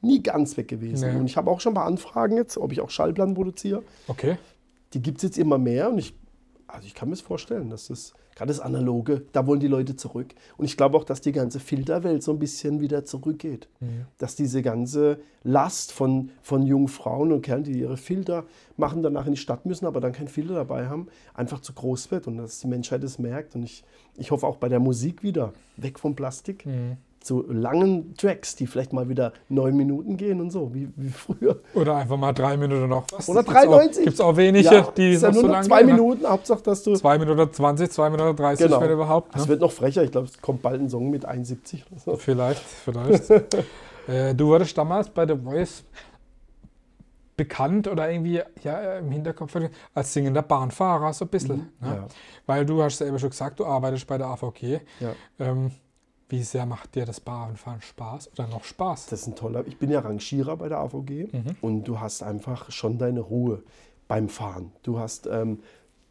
nie 0.00 0.22
ganz 0.22 0.56
weg 0.56 0.68
gewesen. 0.68 1.12
Nee. 1.12 1.18
Und 1.18 1.26
ich 1.26 1.36
habe 1.36 1.50
auch 1.50 1.60
schon 1.60 1.74
paar 1.74 1.86
Anfragen 1.86 2.36
jetzt, 2.36 2.56
ob 2.58 2.72
ich 2.72 2.80
auch 2.80 2.90
Schallplatten 2.90 3.34
produziere. 3.34 3.82
Okay. 4.06 4.36
Die 4.92 5.02
gibt 5.02 5.18
es 5.18 5.24
jetzt 5.24 5.38
immer 5.38 5.58
mehr 5.58 5.90
und 5.90 5.98
ich 5.98 6.14
also 6.68 6.86
ich 6.86 6.94
kann 6.94 7.08
mir 7.08 7.14
das 7.14 7.20
vorstellen, 7.20 7.70
dass 7.70 7.88
das, 7.88 8.12
gerade 8.36 8.50
das 8.50 8.60
Analoge, 8.60 9.22
da 9.32 9.46
wollen 9.46 9.60
die 9.60 9.66
Leute 9.66 9.96
zurück. 9.96 10.34
Und 10.58 10.66
ich 10.66 10.76
glaube 10.76 10.96
auch, 10.96 11.04
dass 11.04 11.22
die 11.22 11.32
ganze 11.32 11.58
Filterwelt 11.58 12.22
so 12.22 12.32
ein 12.32 12.38
bisschen 12.38 12.80
wieder 12.80 13.04
zurückgeht. 13.04 13.66
Dass 14.18 14.36
diese 14.36 14.62
ganze 14.62 15.18
Last 15.42 15.90
von, 15.90 16.30
von 16.42 16.62
jungen 16.64 16.88
Frauen 16.88 17.32
und 17.32 17.42
Kerlen, 17.42 17.64
die 17.64 17.80
ihre 17.80 17.96
Filter 17.96 18.44
machen, 18.76 19.02
danach 19.02 19.26
in 19.26 19.32
die 19.32 19.40
Stadt 19.40 19.64
müssen, 19.64 19.86
aber 19.86 20.00
dann 20.00 20.12
kein 20.12 20.28
Filter 20.28 20.54
dabei 20.54 20.86
haben, 20.86 21.08
einfach 21.34 21.60
zu 21.60 21.72
groß 21.72 22.10
wird 22.10 22.26
und 22.26 22.36
dass 22.36 22.60
die 22.60 22.68
Menschheit 22.68 23.02
es 23.02 23.18
merkt. 23.18 23.54
Und 23.56 23.62
ich, 23.62 23.82
ich 24.16 24.30
hoffe 24.30 24.46
auch 24.46 24.58
bei 24.58 24.68
der 24.68 24.80
Musik 24.80 25.22
wieder, 25.22 25.54
weg 25.78 25.98
vom 25.98 26.14
Plastik. 26.14 26.66
Zu 27.26 27.44
langen 27.50 28.14
Tracks, 28.16 28.54
die 28.54 28.68
vielleicht 28.68 28.92
mal 28.92 29.08
wieder 29.08 29.32
neun 29.48 29.76
Minuten 29.76 30.16
gehen 30.16 30.40
und 30.40 30.50
so, 30.52 30.72
wie, 30.72 30.88
wie 30.94 31.08
früher. 31.08 31.58
Oder 31.74 31.96
einfach 31.96 32.16
mal 32.16 32.32
drei 32.32 32.56
Minuten 32.56 32.88
noch 32.88 33.04
was. 33.10 33.28
Oder 33.28 33.42
Gibt's 33.42 33.56
auch- 33.58 33.62
93. 33.64 34.04
Gibt's 34.04 34.20
auch 34.20 34.36
wenige, 34.36 34.64
Ja, 34.72 34.82
die 34.96 35.10
ist 35.10 35.22
ja 35.22 35.32
nur 35.32 35.40
so 35.40 35.46
lange 35.48 35.66
zwei 35.66 35.78
gehen, 35.82 35.86
ne? 35.88 35.92
Minuten, 35.94 36.24
Hauptsache, 36.26 36.62
dass 36.62 36.84
du. 36.84 36.94
Zwei 36.94 37.18
Minuten 37.18 37.52
20, 37.52 37.90
zwei 37.90 38.10
Minuten 38.10 38.36
30, 38.36 38.66
Genau. 38.66 38.80
wenn 38.80 38.90
überhaupt. 38.92 39.34
Es 39.34 39.42
Ne? 39.42 39.48
wird 39.48 39.60
noch 39.60 39.72
frecher. 39.72 40.04
Ich 40.04 40.12
glaube, 40.12 40.28
es 40.28 40.40
kommt 40.40 40.62
bald 40.62 40.80
ein 40.80 40.88
Song 40.88 41.10
mit 41.10 41.24
71 41.24 41.84
oder 41.90 41.98
so. 42.00 42.16
Vielleicht, 42.16 42.62
vielleicht. 42.62 43.28
äh, 44.06 44.32
du 44.34 44.46
wurdest 44.46 44.78
damals 44.78 45.10
bei 45.10 45.26
The 45.26 45.34
Voice 45.36 45.82
bekannt 47.36 47.86
oder 47.88 48.10
irgendwie 48.10 48.40
ja, 48.62 48.98
im 48.98 49.10
Hinterkopf 49.10 49.56
als 49.94 50.12
singender 50.12 50.42
Bahnfahrer, 50.42 51.12
so 51.12 51.24
ein 51.24 51.28
bisschen. 51.28 51.56
Ne? 51.56 51.66
Mhm. 51.80 51.86
Ja. 51.88 52.06
Weil 52.46 52.64
du 52.64 52.82
hast 52.82 53.00
ja 53.00 53.06
eben 53.06 53.18
schon 53.18 53.30
gesagt, 53.30 53.58
du 53.60 53.66
arbeitest 53.66 54.06
bei 54.06 54.16
der 54.16 54.28
AVG. 54.28 54.80
Ja. 55.00 55.12
Ähm, 55.40 55.70
wie 56.28 56.42
sehr 56.42 56.66
macht 56.66 56.94
dir 56.96 57.04
das 57.04 57.20
Bahnfahren 57.20 57.80
Spaß 57.82 58.30
oder 58.32 58.48
noch 58.48 58.64
Spaß? 58.64 59.06
Das 59.06 59.22
ist 59.22 59.26
ein 59.28 59.36
toller. 59.36 59.66
Ich 59.66 59.78
bin 59.78 59.90
ja 59.90 60.00
Rangierer 60.00 60.56
bei 60.56 60.68
der 60.68 60.78
AVG 60.78 61.28
Mhm. 61.32 61.56
und 61.60 61.84
du 61.84 62.00
hast 62.00 62.22
einfach 62.22 62.70
schon 62.72 62.98
deine 62.98 63.20
Ruhe 63.20 63.62
beim 64.08 64.28
Fahren. 64.28 64.72
Du 64.82 64.98
hast, 64.98 65.26
ähm, 65.26 65.60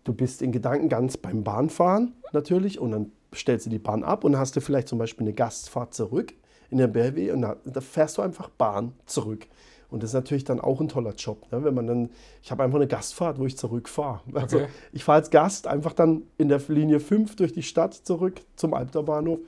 du 0.06 0.14
bist 0.14 0.42
in 0.42 0.52
Gedanken 0.52 0.88
ganz 0.90 1.18
beim 1.18 1.44
Bahnfahren 1.44 2.14
natürlich 2.32 2.80
und 2.80 2.92
dann 2.92 3.12
stellst 3.34 3.66
du 3.66 3.70
die 3.70 3.80
Bahn 3.80 4.04
ab 4.04 4.24
und 4.24 4.38
hast 4.38 4.56
du 4.56 4.62
vielleicht 4.62 4.88
zum 4.88 5.00
Beispiel 5.00 5.26
eine 5.28 5.34
Gastfahrt 5.34 5.94
zurück 5.94 6.34
in 6.70 6.78
der 6.78 6.88
BRW 6.88 7.32
und 7.32 7.42
da, 7.42 7.58
da 7.66 7.82
fährst 7.82 8.18
du 8.18 8.22
einfach 8.22 8.50
Bahn 8.50 8.94
zurück. 9.06 9.48
Und 9.92 10.02
das 10.02 10.12
ist 10.12 10.14
natürlich 10.16 10.44
dann 10.46 10.60
auch 10.60 10.82
ein 10.82 10.88
toller 10.88 11.14
Job, 11.14 11.46
ne? 11.52 11.64
wenn 11.64 11.74
man 11.74 11.88
dann, 11.88 12.10
ich 12.42 12.52
habe 12.52 12.64
einfach 12.64 12.78
eine 12.78 12.88
Gastfahrt, 12.88 13.38
wo 13.40 13.46
ich 13.46 13.58
zurückfahre. 13.58 14.22
Also 14.34 14.58
Okay. 14.58 14.68
ich 14.94 15.04
fahre 15.04 15.18
als 15.20 15.30
Gast 15.30 15.68
einfach 15.68 15.94
dann 15.94 16.24
in 16.38 16.48
der 16.50 16.62
Linie 16.70 17.00
5 17.00 17.36
durch 17.36 17.52
die 17.54 17.64
Stadt 17.64 17.94
zurück 17.94 18.42
zum 18.56 18.74
Albterbahnhof 18.74 19.40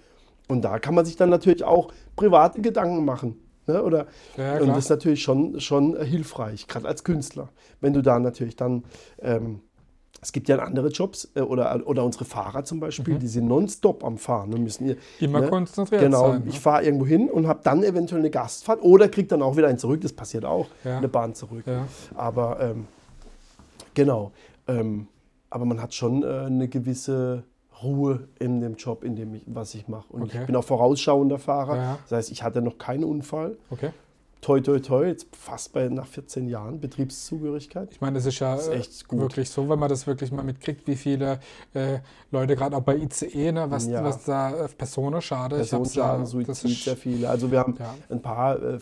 und 0.47 0.61
da 0.63 0.79
kann 0.79 0.95
man 0.95 1.05
sich 1.05 1.15
dann 1.15 1.29
natürlich 1.29 1.63
auch 1.63 1.91
private 2.15 2.61
Gedanken 2.61 3.03
machen. 3.05 3.37
Ne? 3.67 3.83
Oder, 3.83 4.07
Ja, 4.37 4.59
und 4.59 4.69
das 4.69 4.77
ist 4.85 4.89
natürlich 4.89 5.21
schon, 5.21 5.59
schon 5.59 6.01
hilfreich, 6.01 6.67
gerade 6.67 6.87
als 6.87 7.03
Künstler. 7.03 7.49
Wenn 7.81 7.93
du 7.93 8.01
da 8.01 8.17
natürlich 8.19 8.55
dann, 8.55 8.83
ähm, 9.19 9.59
es 10.21 10.31
gibt 10.31 10.47
ja 10.49 10.57
andere 10.59 10.87
Jobs 10.87 11.29
äh, 11.35 11.41
oder, 11.41 11.85
oder 11.85 12.03
unsere 12.05 12.23
Fahrer 12.25 12.63
zum 12.63 12.79
Beispiel, 12.79 13.19
die 13.19 13.27
sind 13.27 13.47
nonstop 13.47 14.03
am 14.05 14.17
Fahren 14.17 14.53
und 14.53 14.63
müssen 14.63 14.87
Mhm. 14.87 14.95
Immer 15.19 15.41
ne? 15.41 15.49
konzentriert 15.49 16.01
Genau, 16.01 16.31
sein. 16.31 16.43
Ne? 16.43 16.49
ich 16.49 16.59
fahre 16.59 16.83
irgendwo 16.85 17.05
hin 17.05 17.29
und 17.29 17.45
habe 17.47 17.59
dann 17.63 17.83
eventuell 17.83 18.21
eine 18.21 18.29
Gastfahrt 18.31 18.81
oder 18.81 19.09
kriege 19.09 19.27
dann 19.27 19.41
auch 19.41 19.57
wieder 19.57 19.67
einen 19.67 19.77
zurück, 19.77 19.99
das 20.01 20.13
passiert 20.13 20.45
auch, 20.45 20.67
Ja. 20.85 20.97
eine 20.97 21.07
Bahn 21.09 21.35
zurück. 21.35 21.63
Ja. 21.67 21.87
Aber 22.15 22.59
ähm, 22.61 22.87
genau, 23.93 24.31
ähm, 24.67 25.07
aber 25.49 25.65
man 25.65 25.81
hat 25.81 25.93
schon 25.93 26.23
äh, 26.23 26.27
eine 26.45 26.67
gewisse 26.67 27.43
Ruhe 27.83 28.27
in 28.39 28.61
dem 28.61 28.75
Job, 28.75 29.03
in 29.03 29.15
dem 29.15 29.33
ich, 29.35 29.43
was 29.45 29.75
ich 29.75 29.87
mache. 29.87 30.11
Und 30.11 30.23
Okay. 30.23 30.39
ich 30.41 30.45
bin 30.45 30.55
auch 30.55 30.63
vorausschauender 30.63 31.37
Fahrer. 31.39 31.75
Ja. 31.77 31.99
Das 32.09 32.17
heißt, 32.17 32.31
ich 32.31 32.43
hatte 32.43 32.61
noch 32.61 32.77
keinen 32.77 33.03
Unfall. 33.03 33.57
Okay. 33.69 33.91
Toi, 34.39 34.61
toi, 34.61 34.79
toi, 34.79 35.07
jetzt 35.07 35.27
fast 35.35 35.73
bei 35.73 35.87
nach 35.89 36.05
14 36.05 36.47
Jahren 36.47 36.79
Betriebszugehörigkeit. 36.79 37.89
Ich 37.91 38.01
meine, 38.01 38.15
das 38.15 38.25
ist 38.27 38.37
ja 38.39 38.55
Das 38.55 38.67
ist 38.67 38.73
äh, 38.73 38.77
echt 38.77 39.07
gut. 39.07 39.19
wirklich 39.19 39.49
so, 39.49 39.67
wenn 39.67 39.79
man 39.79 39.89
das 39.89 40.05
wirklich 40.05 40.31
mal 40.31 40.43
mitkriegt, 40.43 40.85
wie 40.87 40.95
viele 40.95 41.39
äh, 41.73 41.99
Leute, 42.31 42.55
gerade 42.55 42.77
auch 42.77 42.81
bei 42.81 42.97
ICE, 42.97 43.51
ne, 43.51 43.69
was, 43.69 43.87
Ja. 43.87 44.03
was 44.03 44.23
da 44.25 44.51
äh, 44.65 44.67
Personenschade, 44.69 45.55
ich 45.55 45.61
hab's 45.73 45.93
Personenschaden, 45.93 46.21
das 46.21 46.29
Suizid, 46.31 46.71
ist, 46.71 46.83
sehr 46.83 46.97
viele. 46.97 47.27
Also 47.29 47.51
wir 47.51 47.59
haben 47.59 47.75
Ja. 47.79 47.95
ein 48.09 48.21
paar, 48.21 48.61
äh, 48.61 48.75
äh, 48.75 48.79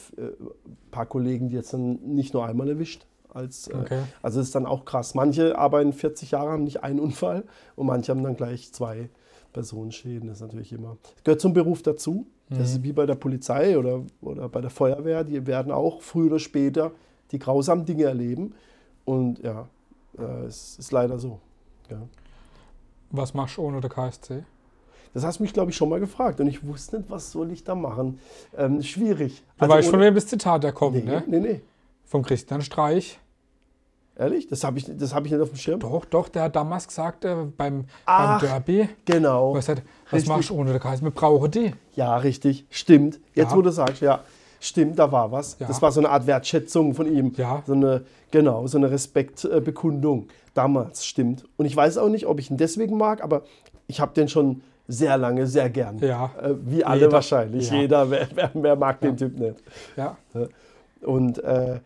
paar 0.91 1.05
Kollegen, 1.05 1.47
die 1.49 1.55
jetzt 1.55 1.73
dann 1.73 1.99
nicht 2.03 2.33
nur 2.33 2.45
einmal 2.45 2.67
erwischt. 2.69 3.05
Als, 3.35 3.67
äh, 3.67 3.75
Okay. 3.75 3.99
Also 4.23 4.39
das 4.39 4.47
ist 4.47 4.55
dann 4.55 4.65
auch 4.65 4.85
krass. 4.85 5.13
Manche 5.13 5.57
arbeiten 5.57 5.93
40 5.93 6.31
Jahre, 6.31 6.49
haben 6.51 6.63
nicht 6.63 6.83
einen 6.83 6.99
Unfall 6.99 7.43
und 7.75 7.85
manche 7.85 8.11
haben 8.11 8.23
dann 8.23 8.35
gleich 8.35 8.71
zwei 8.73 9.09
Personenschäden. 9.53 10.27
Das 10.27 10.37
ist 10.37 10.41
natürlich 10.43 10.73
immer. 10.73 10.97
Das 11.15 11.23
gehört 11.23 11.41
zum 11.41 11.53
Beruf 11.53 11.83
dazu. 11.83 12.25
Das 12.49 12.57
Mhm. 12.59 12.63
ist 12.63 12.83
wie 12.83 12.93
bei 12.93 13.05
der 13.05 13.15
Polizei 13.15 13.77
oder, 13.77 14.01
oder 14.21 14.49
bei 14.49 14.61
der 14.61 14.69
Feuerwehr. 14.69 15.23
Die 15.23 15.45
werden 15.47 15.71
auch 15.71 16.01
früher 16.01 16.27
oder 16.27 16.39
später 16.39 16.91
die 17.31 17.39
grausamen 17.39 17.85
Dinge 17.85 18.03
erleben. 18.05 18.53
Und 19.03 19.39
ja, 19.43 19.67
äh, 20.17 20.45
es 20.45 20.77
ist 20.79 20.91
leider 20.91 21.19
so. 21.19 21.39
Ja. 21.89 21.97
Was 23.11 23.33
machst 23.33 23.57
du 23.57 23.61
ohne 23.63 23.81
der 23.81 23.89
KSC? 23.89 24.43
Das 25.13 25.23
hast 25.23 25.39
du 25.39 25.43
mich, 25.43 25.53
glaube 25.53 25.71
ich, 25.71 25.77
schon 25.77 25.87
mal 25.89 25.99
gefragt. 25.99 26.39
Und 26.41 26.47
ich 26.47 26.65
wusste 26.67 26.97
nicht, 26.97 27.09
was 27.09 27.31
soll 27.31 27.51
ich 27.51 27.63
da 27.63 27.73
machen. 27.75 28.19
Ähm, 28.57 28.81
schwierig. 28.83 29.43
Du 29.59 29.67
weißt 29.67 29.89
von 29.89 29.99
ohne- 29.99 30.07
wem 30.07 30.15
das 30.15 30.27
Zitat 30.27 30.63
da 30.63 30.71
kommt, 30.71 30.97
nee, 30.97 31.03
ne? 31.03 31.23
nee, 31.27 31.39
nee. 31.39 31.61
Vom 32.03 32.21
Christian 32.23 32.61
Streich. 32.61 33.19
Ehrlich? 34.17 34.47
Das 34.47 34.63
habe 34.63 34.77
ich, 34.77 34.85
das 34.97 35.13
hab 35.13 35.25
ich 35.25 35.31
nicht 35.31 35.41
auf 35.41 35.49
dem 35.49 35.57
Schirm. 35.57 35.79
Doch, 35.81 36.05
doch, 36.05 36.29
der 36.29 36.43
hat 36.43 36.55
damals 36.55 36.87
gesagt, 36.87 37.25
äh, 37.25 37.35
beim, 37.35 37.51
beim 37.57 37.85
Ach, 38.05 38.39
Derby, 38.41 38.87
Genau. 39.05 39.53
was, 39.53 39.67
hat, 39.67 39.81
was 40.09 40.25
machst 40.25 40.49
du 40.49 40.55
ohne 40.55 40.71
der 40.71 40.79
KSC? 40.79 41.03
Wir 41.03 41.11
brauchen 41.11 41.51
die. 41.51 41.73
Ja, 41.95 42.15
richtig. 42.17 42.65
Stimmt. 42.69 43.19
Jetzt, 43.33 43.51
Ja. 43.51 43.57
wo 43.57 43.61
du 43.61 43.71
sagst, 43.71 44.01
ja, 44.01 44.21
stimmt, 44.61 44.97
da 44.99 45.11
war 45.11 45.31
was. 45.31 45.57
Ja. 45.59 45.67
Das 45.67 45.81
war 45.81 45.91
so 45.91 45.99
eine 45.99 46.09
Art 46.09 46.27
Wertschätzung 46.27 46.93
von 46.93 47.05
ihm. 47.13 47.33
Ja. 47.35 47.61
So 47.67 47.73
eine, 47.73 48.05
genau, 48.31 48.67
so 48.67 48.77
eine 48.77 48.89
Respektbekundung. 48.89 50.27
Damals, 50.53 51.05
stimmt. 51.05 51.43
Und 51.57 51.65
ich 51.65 51.75
weiß 51.75 51.97
auch 51.97 52.07
nicht, 52.09 52.25
ob 52.25 52.39
ich 52.39 52.49
ihn 52.49 52.57
deswegen 52.57 52.97
mag, 52.97 53.21
aber 53.23 53.43
ich 53.87 53.99
habe 53.99 54.13
den 54.13 54.29
schon 54.29 54.61
sehr 54.87 55.17
lange, 55.17 55.47
sehr 55.47 55.69
gern. 55.69 55.97
Ja. 55.99 56.31
Äh, 56.41 56.53
wie 56.63 56.85
alle 56.85 57.01
Jeder. 57.01 57.11
wahrscheinlich. 57.11 57.69
Ja. 57.69 57.75
Jeder, 57.77 58.09
wer, 58.09 58.27
wer, 58.33 58.51
wer 58.53 58.75
mag 58.77 59.01
den 59.01 59.17
Typ 59.17 59.37
nicht. 59.37 59.55
Ja. 59.97 60.15
Und 61.01 61.43
äh, 61.43 61.79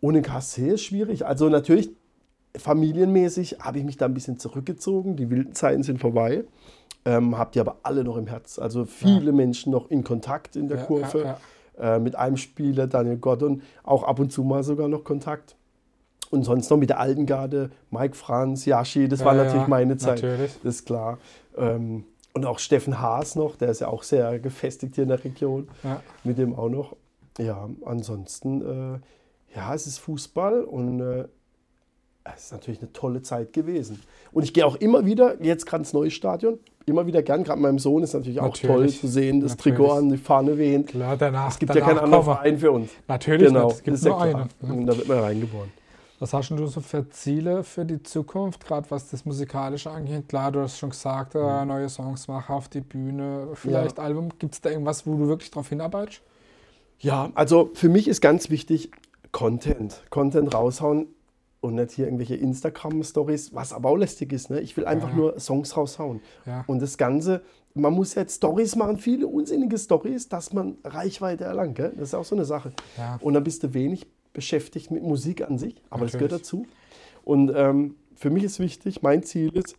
ohne 0.00 0.22
KC 0.22 0.58
ist 0.74 0.82
schwierig. 0.84 1.26
Also 1.26 1.48
natürlich, 1.48 1.90
familienmäßig 2.56 3.58
habe 3.60 3.78
ich 3.78 3.84
mich 3.84 3.96
da 3.96 4.06
ein 4.06 4.14
bisschen 4.14 4.38
zurückgezogen. 4.38 5.16
Die 5.16 5.30
wilden 5.30 5.54
Zeiten 5.54 5.82
sind 5.82 5.98
vorbei. 6.00 6.44
Ähm, 7.04 7.38
habt 7.38 7.54
ihr 7.56 7.62
aber 7.62 7.76
alle 7.82 8.02
noch 8.02 8.16
im 8.16 8.26
Herz. 8.26 8.58
Also 8.58 8.84
viele 8.84 9.32
Menschen 9.32 9.70
noch 9.70 9.90
in 9.90 10.02
Kontakt 10.02 10.56
in 10.56 10.68
der 10.68 10.78
Ja, 10.78 10.84
Kurve. 10.84 11.18
ja, 11.22 11.38
ja. 11.78 11.96
Äh, 11.96 12.00
mit 12.00 12.16
einem 12.16 12.36
Spieler, 12.38 12.86
Daniel 12.86 13.18
Gordon, 13.18 13.62
auch 13.84 14.02
ab 14.02 14.18
und 14.18 14.32
zu 14.32 14.42
mal 14.42 14.62
sogar 14.64 14.88
noch 14.88 15.04
Kontakt. 15.04 15.56
Und 16.30 16.42
sonst 16.42 16.70
noch 16.70 16.78
mit 16.78 16.88
der 16.90 16.98
alten 16.98 17.26
Garde, 17.26 17.70
Mike 17.90 18.16
Franz, 18.16 18.64
Yashi, 18.64 19.08
das 19.08 19.24
war 19.24 19.34
Ja, 19.36 19.44
natürlich 19.44 19.62
ja, 19.62 19.68
meine 19.68 19.96
Zeit. 19.96 20.22
natürlich. 20.22 20.54
Das 20.64 20.74
ist 20.76 20.86
klar. 20.86 21.18
Ähm, 21.56 22.04
und 22.32 22.44
auch 22.46 22.58
Steffen 22.58 23.00
Haas 23.00 23.36
noch, 23.36 23.56
der 23.56 23.68
ist 23.70 23.80
ja 23.80 23.88
auch 23.88 24.02
sehr 24.02 24.38
gefestigt 24.40 24.96
hier 24.96 25.02
in 25.02 25.08
der 25.08 25.22
Region 25.22 25.68
Ja. 25.84 26.02
mit 26.24 26.38
dem 26.38 26.54
auch 26.56 26.68
noch. 26.68 26.96
Ja, 27.38 27.68
ansonsten, 27.84 28.62
äh, 28.62 28.98
ja, 29.54 29.74
es 29.74 29.86
ist 29.86 29.98
Fußball 29.98 30.62
und 30.62 31.00
äh, 31.00 31.24
es 32.34 32.44
ist 32.44 32.52
natürlich 32.52 32.80
eine 32.80 32.92
tolle 32.92 33.22
Zeit 33.22 33.52
gewesen. 33.52 34.00
Und 34.32 34.42
ich 34.42 34.52
gehe 34.52 34.66
auch 34.66 34.76
immer 34.76 35.06
wieder, 35.06 35.42
jetzt 35.42 35.64
gerade 35.66 35.82
ins 35.82 35.92
neue 35.92 36.10
Stadion, 36.10 36.58
immer 36.84 37.06
wieder 37.06 37.22
gern. 37.22 37.44
Gerade 37.44 37.60
meinem 37.60 37.78
Sohn 37.78 38.02
ist 38.02 38.14
natürlich 38.14 38.40
auch 38.40 38.56
toll 38.56 38.70
Natürlich. 38.70 39.00
zu 39.00 39.06
sehen, 39.06 39.40
das 39.40 39.52
Natürlich. 39.56 39.78
Trikot 39.78 39.92
an, 39.92 40.08
die 40.10 40.18
Fahne 40.18 40.58
wehend. 40.58 40.88
Klar, 40.88 41.16
danach. 41.16 41.50
Es 41.50 41.58
gibt 41.58 41.74
ja 41.74 41.80
danach 41.80 41.88
keinen 41.88 42.04
anderen. 42.04 42.24
Verein 42.24 42.58
für 42.58 42.70
uns. 42.72 42.90
Natürlich 43.08 43.46
genau, 43.48 43.66
nicht. 43.66 43.76
Es 43.76 43.82
gibt 43.82 43.96
das 43.96 44.04
ja 44.04 44.10
nur 44.10 44.18
klar. 44.18 44.34
einen. 44.34 44.50
ne? 44.60 44.74
Und 44.80 44.86
da 44.86 44.96
wird 44.96 45.08
man 45.08 45.18
reingeboren. 45.20 45.70
Was 46.18 46.32
hast 46.32 46.48
du 46.50 46.66
so 46.66 46.80
für 46.80 47.08
Ziele 47.10 47.62
für 47.62 47.84
die 47.84 48.02
Zukunft, 48.02 48.64
gerade 48.66 48.90
was 48.90 49.10
das 49.10 49.24
Musikalische 49.26 49.90
angeht? 49.90 50.28
Klar, 50.28 50.50
du 50.50 50.60
hast 50.60 50.78
schon 50.78 50.90
gesagt, 50.90 51.34
äh, 51.34 51.38
Mhm. 51.62 51.68
neue 51.68 51.88
Songs 51.90 52.26
machen 52.26 52.54
auf 52.54 52.68
die 52.68 52.80
Bühne, 52.80 53.48
vielleicht 53.54 53.98
Album. 54.00 54.30
Gibt 54.38 54.54
es 54.54 54.60
da 54.62 54.70
irgendwas, 54.70 55.06
wo 55.06 55.14
du 55.14 55.28
wirklich 55.28 55.50
drauf 55.50 55.68
hinarbeitest? 55.68 56.22
Ja, 57.00 57.30
also 57.34 57.70
für 57.74 57.90
mich 57.90 58.08
ist 58.08 58.22
ganz 58.22 58.48
wichtig 58.48 58.90
Content. 59.36 60.02
Content 60.10 60.54
raushauen 60.54 61.08
und 61.60 61.74
nicht 61.74 61.90
hier 61.92 62.06
irgendwelche 62.06 62.36
Instagram-Stories, 62.36 63.54
was 63.54 63.72
aber 63.72 63.90
auch 63.90 63.96
lästig 63.96 64.32
ist. 64.32 64.50
Ne? 64.50 64.60
Ich 64.60 64.76
will 64.76 64.84
einfach 64.86 65.10
Ja. 65.10 65.16
nur 65.16 65.40
Songs 65.40 65.76
raushauen. 65.76 66.20
Ja. 66.46 66.64
Und 66.66 66.80
das 66.80 66.96
Ganze, 66.96 67.42
man 67.74 67.92
muss 67.92 68.14
jetzt 68.14 68.36
Stories 68.36 68.76
machen, 68.76 68.98
viele 68.98 69.26
unsinnige 69.26 69.76
Stories, 69.78 70.28
dass 70.28 70.52
man 70.52 70.78
Reichweite 70.84 71.44
erlangt. 71.44 71.74
Gell? 71.76 71.92
Das 71.96 72.08
ist 72.08 72.14
auch 72.14 72.24
so 72.24 72.34
eine 72.36 72.44
Sache. 72.44 72.72
Ja. 72.96 73.18
Und 73.20 73.34
dann 73.34 73.44
bist 73.44 73.62
du 73.62 73.74
wenig 73.74 74.06
beschäftigt 74.32 74.90
mit 74.90 75.02
Musik 75.02 75.42
an 75.42 75.58
sich, 75.58 75.82
aber 75.90 76.04
das 76.04 76.12
gehört 76.12 76.32
Natürlich. 76.32 76.42
dazu. 76.42 76.66
Und 77.24 77.52
ähm, 77.54 77.96
für 78.14 78.30
mich 78.30 78.44
ist 78.44 78.58
wichtig, 78.60 79.02
mein 79.02 79.22
Ziel 79.22 79.50
ist, 79.56 79.76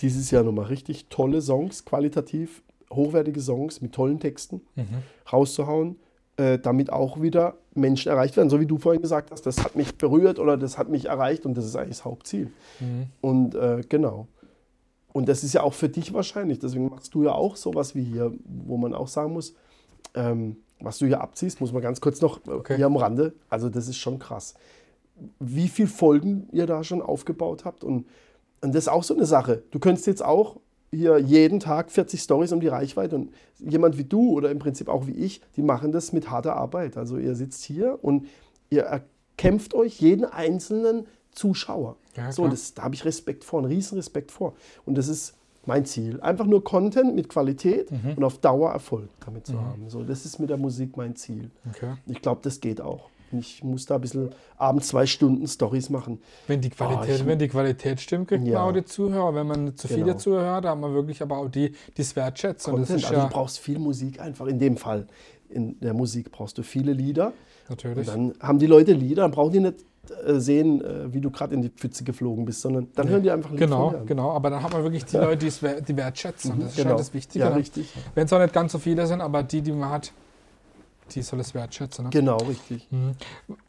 dieses 0.00 0.30
Jahr 0.30 0.42
nochmal 0.44 0.66
richtig 0.66 1.06
tolle 1.08 1.40
Songs, 1.42 1.84
qualitativ 1.84 2.62
hochwertige 2.92 3.40
Songs 3.40 3.80
mit 3.82 3.92
tollen 3.92 4.18
Texten 4.20 4.62
Mhm. 4.76 4.86
rauszuhauen, 5.30 5.96
äh, 6.38 6.58
damit 6.58 6.90
auch 6.90 7.20
wieder 7.20 7.54
Menschen 7.74 8.08
erreicht 8.10 8.36
werden. 8.36 8.48
So 8.48 8.58
wie 8.60 8.66
du 8.66 8.78
vorhin 8.78 9.02
gesagt 9.02 9.30
hast, 9.30 9.44
das 9.44 9.62
hat 9.62 9.76
mich 9.76 9.96
berührt 9.98 10.38
oder 10.38 10.56
das 10.56 10.78
hat 10.78 10.88
mich 10.88 11.04
erreicht 11.06 11.44
und 11.44 11.54
das 11.56 11.66
ist 11.66 11.76
eigentlich 11.76 11.98
das 11.98 12.04
Hauptziel. 12.04 12.50
Mhm. 12.80 13.06
Und 13.20 13.54
äh, 13.54 13.82
genau. 13.88 14.26
Und 15.12 15.28
das 15.28 15.44
ist 15.44 15.52
ja 15.52 15.62
auch 15.62 15.74
für 15.74 15.88
dich 15.88 16.14
wahrscheinlich. 16.14 16.58
Deswegen 16.58 16.88
machst 16.88 17.14
du 17.14 17.24
ja 17.24 17.32
auch 17.32 17.56
sowas 17.56 17.94
wie 17.94 18.04
hier, 18.04 18.32
wo 18.44 18.76
man 18.76 18.94
auch 18.94 19.08
sagen 19.08 19.32
muss, 19.32 19.54
ähm, 20.14 20.56
was 20.80 20.98
du 20.98 21.06
hier 21.06 21.20
abziehst, 21.20 21.60
muss 21.60 21.72
man 21.72 21.82
ganz 21.82 22.00
kurz 22.00 22.20
noch 22.20 22.40
Okay. 22.46 22.76
hier 22.76 22.86
am 22.86 22.96
Rande. 22.96 23.34
Also 23.48 23.68
das 23.68 23.88
ist 23.88 23.96
schon 23.96 24.18
krass. 24.18 24.54
Wie 25.40 25.68
viele 25.68 25.88
Folgen 25.88 26.48
ihr 26.52 26.66
da 26.66 26.84
schon 26.84 27.02
aufgebaut 27.02 27.64
habt 27.64 27.84
und 27.84 28.06
Und 28.60 28.74
das 28.74 28.84
ist 28.84 28.88
auch 28.88 29.04
so 29.04 29.14
eine 29.14 29.26
Sache. 29.26 29.62
Du 29.70 29.78
könntest 29.78 30.06
jetzt 30.08 30.24
auch 30.24 30.60
hier 30.90 31.18
jeden 31.18 31.60
Tag 31.60 31.90
40 31.90 32.20
Stories 32.20 32.52
um 32.52 32.60
die 32.60 32.68
Reichweite 32.68 33.16
und 33.16 33.32
jemand 33.58 33.98
wie 33.98 34.04
du 34.04 34.30
oder 34.32 34.50
im 34.50 34.58
Prinzip 34.58 34.88
auch 34.88 35.06
wie 35.06 35.12
ich, 35.12 35.40
die 35.56 35.62
machen 35.62 35.92
das 35.92 36.12
mit 36.12 36.30
harter 36.30 36.56
Arbeit. 36.56 36.96
Also 36.96 37.18
ihr 37.18 37.34
sitzt 37.34 37.62
hier 37.64 37.98
und 38.02 38.26
ihr 38.70 38.82
erkämpft 38.82 39.74
euch 39.74 40.00
jeden 40.00 40.24
einzelnen 40.24 41.06
Zuschauer. 41.32 41.96
Ja, 42.16 42.32
so, 42.32 42.48
das, 42.48 42.74
da 42.74 42.82
habe 42.84 42.94
ich 42.94 43.04
Respekt 43.04 43.44
vor, 43.44 43.60
einen 43.60 43.68
riesen 43.68 43.96
Respekt 43.96 44.30
vor. 44.32 44.54
Und 44.86 44.96
das 44.98 45.08
ist 45.08 45.34
mein 45.66 45.84
Ziel. 45.84 46.20
Einfach 46.22 46.46
nur 46.46 46.64
Content 46.64 47.14
mit 47.14 47.28
Qualität 47.28 47.90
Mhm. 47.92 48.14
und 48.16 48.24
auf 48.24 48.38
Dauer 48.38 48.70
Erfolg 48.72 49.08
damit 49.24 49.46
zu 49.46 49.60
haben. 49.60 49.88
So, 49.90 50.02
das 50.02 50.24
ist 50.24 50.38
mit 50.38 50.48
der 50.50 50.56
Musik 50.56 50.96
mein 50.96 51.14
Ziel. 51.14 51.50
Okay. 51.70 51.92
Ich 52.06 52.22
glaube, 52.22 52.40
das 52.42 52.60
geht 52.60 52.80
auch. 52.80 53.10
Und 53.32 53.40
Ich 53.40 53.62
muss 53.62 53.86
da 53.86 53.96
ein 53.96 54.00
bisschen 54.00 54.30
abends 54.56 54.88
zwei 54.88 55.06
Stunden 55.06 55.46
Stories 55.46 55.90
machen. 55.90 56.20
Wenn 56.46 56.60
die 56.60 56.70
Qualität, 56.70 57.20
Oh, 57.22 57.26
wenn 57.26 57.38
die 57.38 57.48
Qualität 57.48 58.00
stimmt, 58.00 58.28
kriegt 58.28 58.46
Ja. 58.46 58.60
man 58.60 58.68
auch 58.70 58.72
die 58.72 58.84
Zuhörer. 58.84 59.34
Wenn 59.34 59.46
man 59.46 59.76
zu 59.76 59.88
viele 59.88 60.04
Genau. 60.04 60.16
Zuhörer, 60.16 60.60
da 60.60 60.70
haben 60.70 60.80
wir 60.80 60.92
wirklich 60.94 61.20
aber 61.22 61.38
auch 61.38 61.48
die, 61.48 61.72
die 61.96 62.02
es 62.02 62.16
wertschätzen. 62.16 62.72
Und 62.72 62.80
das 62.80 62.88
Content. 62.88 63.04
ist 63.04 63.10
Also 63.10 63.20
ja 63.22 63.26
du 63.28 63.32
brauchst 63.34 63.58
viel 63.58 63.78
Musik 63.78 64.20
einfach. 64.20 64.46
In 64.46 64.58
dem 64.58 64.76
Fall, 64.76 65.06
in 65.50 65.78
der 65.80 65.94
Musik 65.94 66.30
brauchst 66.32 66.56
du 66.58 66.62
viele 66.62 66.92
Lieder. 66.92 67.28
Und 67.68 67.70
natürlich. 67.70 68.06
dann 68.06 68.32
haben 68.40 68.58
die 68.58 68.66
Leute 68.66 68.92
Lieder, 68.92 69.22
dann 69.22 69.30
brauchen 69.30 69.52
die 69.52 69.60
nicht 69.60 69.84
äh, 70.26 70.40
sehen, 70.40 70.80
äh, 70.82 71.12
wie 71.12 71.20
du 71.20 71.30
gerade 71.30 71.54
in 71.54 71.60
die 71.60 71.68
Pfütze 71.68 72.02
geflogen 72.02 72.46
bist, 72.46 72.62
sondern 72.62 72.88
dann 72.94 73.10
hören 73.10 73.22
die 73.22 73.30
einfach 73.30 73.50
Lied 73.50 73.60
Genau, 73.60 73.92
genau. 74.06 74.30
Aber 74.30 74.48
dann 74.48 74.62
hat 74.62 74.72
man 74.72 74.82
wirklich 74.82 75.04
die 75.04 75.18
Leute, 75.18 75.36
die 75.36 75.48
es 75.48 75.60
die 75.60 75.96
wertschätzen. 75.98 76.52
Und 76.52 76.62
das 76.62 76.70
ist 76.70 76.76
Genau. 76.76 76.88
schon 76.90 76.96
das 76.98 77.12
Wichtige. 77.12 77.44
Ja, 77.44 77.50
ne? 77.50 77.56
richtig. 77.56 77.92
Wenn 78.14 78.24
es 78.24 78.32
auch 78.32 78.38
nicht 78.40 78.54
ganz 78.54 78.72
so 78.72 78.78
viele 78.78 79.06
sind, 79.06 79.20
aber 79.20 79.42
die, 79.42 79.60
die 79.60 79.72
man 79.72 79.90
hat, 79.90 80.12
die 81.14 81.22
soll 81.22 81.40
es 81.40 81.54
wertschätzen. 81.54 82.04
Ne? 82.04 82.10
Genau, 82.10 82.36
richtig. 82.38 82.86
Mhm. 82.90 83.12